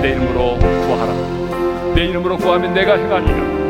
내 0.00 0.10
이름으로 0.10 0.58
구하라. 0.58 1.94
내 1.94 2.06
이름으로 2.06 2.36
구하면 2.38 2.72
내가 2.72 2.96
행하리라 2.96 3.61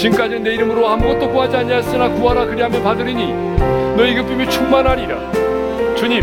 지금까지는 0.00 0.42
내 0.42 0.54
이름으로 0.54 0.88
아무것도 0.88 1.30
구하지 1.30 1.56
아니하였으나 1.58 2.08
구하라 2.08 2.46
그리하면 2.46 2.82
받으리니 2.82 3.34
너희 3.98 4.14
기쁨이 4.14 4.48
충만하리라. 4.48 5.94
주님 5.94 6.22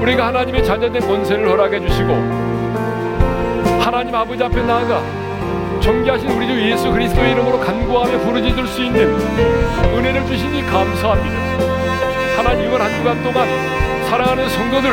우리가 0.00 0.28
하나님의 0.28 0.64
자녀된 0.64 1.02
권세를 1.02 1.48
허락해 1.48 1.80
주시고 1.80 2.12
하나님 3.80 4.14
아버지 4.14 4.44
앞에 4.44 4.62
나아가 4.62 5.02
존귀하신 5.80 6.30
우리 6.30 6.46
주 6.46 6.70
예수 6.70 6.92
그리스도의 6.92 7.32
이름으로 7.32 7.58
간구하며 7.58 8.18
부르짖을 8.20 8.68
수 8.68 8.84
있는 8.84 9.18
은혜를 9.96 10.24
주시니 10.26 10.62
감사합니다. 10.66 11.36
하나님 12.36 12.68
이번 12.68 12.82
한 12.82 12.90
주간 12.94 13.20
동안 13.24 13.48
사랑하는 14.08 14.48
성도들 14.48 14.92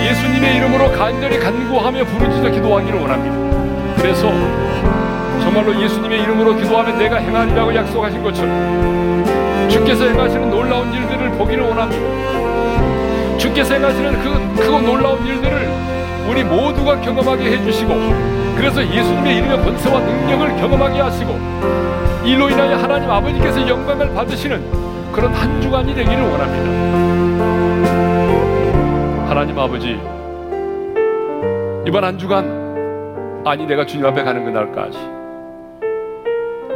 예수님의 0.00 0.58
이름으로 0.58 0.92
간절히 0.92 1.40
간구하며 1.40 2.04
부르짖어 2.04 2.50
기도하기를 2.50 3.00
원합니다. 3.00 3.96
그래서 4.00 4.30
정말로 5.52 5.78
예수님의 5.82 6.22
이름으로 6.22 6.56
기도하면 6.56 6.96
내가 6.96 7.16
행하리라고 7.16 7.74
약속하신 7.74 8.22
것처럼 8.22 9.68
주께서 9.68 10.06
행하시는 10.06 10.48
놀라운 10.48 10.90
일들을 10.94 11.32
보기를 11.32 11.64
원합니다. 11.64 13.36
주께서 13.36 13.74
행하시는 13.74 14.22
그 14.22 14.62
크고 14.62 14.80
놀라운 14.80 15.26
일들을 15.26 15.68
우리 16.26 16.42
모두가 16.42 16.98
경험하게 17.02 17.52
해주시고 17.52 17.92
그래서 18.56 18.82
예수님의 18.82 19.36
이름의 19.36 19.62
권세와 19.62 20.00
능력을 20.00 20.56
경험하게 20.56 21.00
하시고 21.00 21.38
이로 22.24 22.48
인하여 22.48 22.76
하나님 22.76 23.10
아버지께서 23.10 23.68
영광을 23.68 24.14
받으시는 24.14 25.12
그런 25.12 25.34
한 25.34 25.60
주간이 25.60 25.94
되기를 25.94 26.30
원합니다. 26.30 26.64
하나님 29.28 29.58
아버지 29.58 30.00
이번 31.86 32.04
한 32.04 32.16
주간 32.16 33.42
아니 33.44 33.66
내가 33.66 33.84
주님 33.84 34.06
앞에 34.06 34.24
가는 34.24 34.46
그날까지 34.46 35.21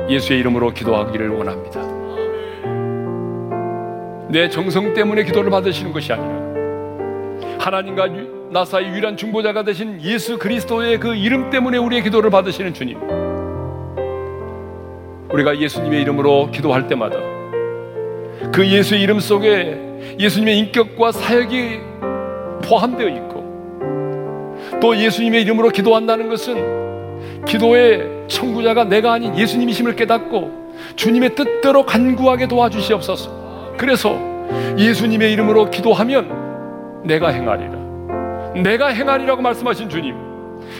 예수의 0.08 0.40
이름으로 0.40 0.70
기도하기를 0.72 1.28
원합니다. 1.30 1.80
내 4.28 4.48
정성 4.48 4.92
때문에 4.92 5.24
기도를 5.24 5.50
받으시는 5.50 5.92
것이 5.92 6.12
아니라 6.12 6.46
하나님과 7.58 8.08
나 8.50 8.64
사이 8.64 8.86
유일한 8.86 9.16
중보자가 9.16 9.64
되신 9.64 10.00
예수 10.02 10.38
그리스도의 10.38 10.98
그 11.00 11.14
이름 11.14 11.50
때문에 11.50 11.78
우리의 11.78 12.02
기도를 12.02 12.30
받으시는 12.30 12.74
주님. 12.74 12.98
우리가 15.32 15.58
예수님의 15.58 16.02
이름으로 16.02 16.50
기도할 16.50 16.86
때마다 16.86 17.16
그 18.52 18.66
예수의 18.66 19.02
이름 19.02 19.18
속에 19.20 20.16
예수님의 20.18 20.58
인격과 20.58 21.12
사역이 21.12 21.80
포함되어 22.64 23.08
있고 23.08 23.36
또 24.80 24.96
예수님의 24.96 25.42
이름으로 25.42 25.70
기도한다는 25.70 26.28
것은 26.28 27.44
기도의 27.44 28.15
청구자가 28.28 28.84
내가 28.84 29.12
아닌 29.12 29.36
예수님이심을 29.36 29.96
깨닫고 29.96 30.66
주님의 30.96 31.34
뜻대로 31.34 31.84
간구하게 31.84 32.48
도와주시옵소서. 32.48 33.74
그래서 33.76 34.18
예수님의 34.78 35.32
이름으로 35.32 35.70
기도하면 35.70 37.02
내가 37.04 37.28
행하리라. 37.28 37.72
내가 38.62 38.88
행하리라고 38.88 39.42
말씀하신 39.42 39.88
주님. 39.88 40.14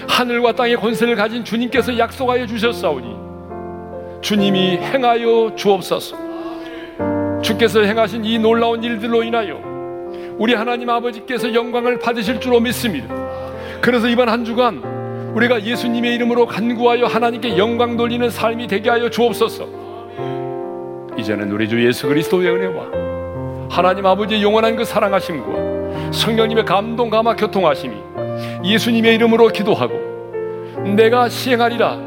하늘과 0.09 0.53
땅의 0.53 0.77
권세를 0.77 1.17
가진 1.17 1.45
주님께서 1.45 1.97
약속하여 1.99 2.47
주셨사오니 2.47 3.15
주님이 4.21 4.79
행하여 4.79 5.53
주옵소서. 5.55 6.17
주께서 7.43 7.83
행하신 7.83 8.25
이 8.25 8.39
놀라운 8.39 8.83
일들로 8.83 9.23
인하여 9.23 9.61
우리 10.39 10.55
하나님 10.55 10.91
아버지께서 10.91 11.55
영광을 11.55 11.99
받으실 11.99 12.41
줄로 12.41 12.59
믿습니다. 12.61 13.15
그래서 13.81 14.09
이번 14.09 14.29
한 14.29 14.45
주간 14.45 14.83
우리가 15.35 15.63
예수님의 15.63 16.15
이름으로 16.15 16.47
간구하여 16.47 17.07
하나님께 17.07 17.59
영광 17.59 17.97
돌리는 17.97 18.31
삶이 18.31 18.67
되게 18.67 18.91
하여 18.91 19.11
주옵소서. 19.11 19.67
이제는 21.19 21.51
우리 21.51 21.69
주 21.69 21.85
예수 21.85 22.09
그리스도의 22.09 22.51
은혜와 22.51 23.07
하나님 23.71 24.07
아버지의 24.07 24.43
영원한 24.43 24.77
그 24.77 24.85
사랑하심과 24.85 26.13
성령님의 26.13 26.65
감동 26.65 27.11
감화 27.11 27.35
교통하심이 27.35 27.95
예수님의 28.65 29.15
이름으로 29.17 29.49
기도하고 29.49 29.95
내가 30.95 31.29
시행하리라 31.29 32.07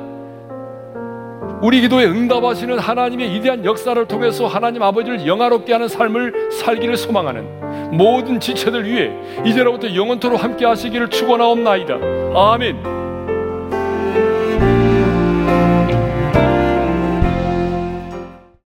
우리 1.62 1.82
기도에 1.82 2.06
응답하시는 2.06 2.80
하나님의 2.80 3.34
위대한 3.34 3.66
역사를 3.66 4.04
통해서 4.06 4.48
하나님 4.48 4.82
아버지를 4.82 5.28
영화롭게 5.28 5.74
하는 5.74 5.88
삶을 5.90 6.52
살기를 6.52 6.96
소망하는 6.96 7.98
모든 7.98 8.40
지체들 8.40 8.86
위해 8.86 9.12
이제로부터 9.46 9.94
영원토록 9.94 10.42
함께 10.42 10.66
하시기를 10.66 11.10
축원하옵나이다. 11.10 11.96
아멘. 12.34 13.09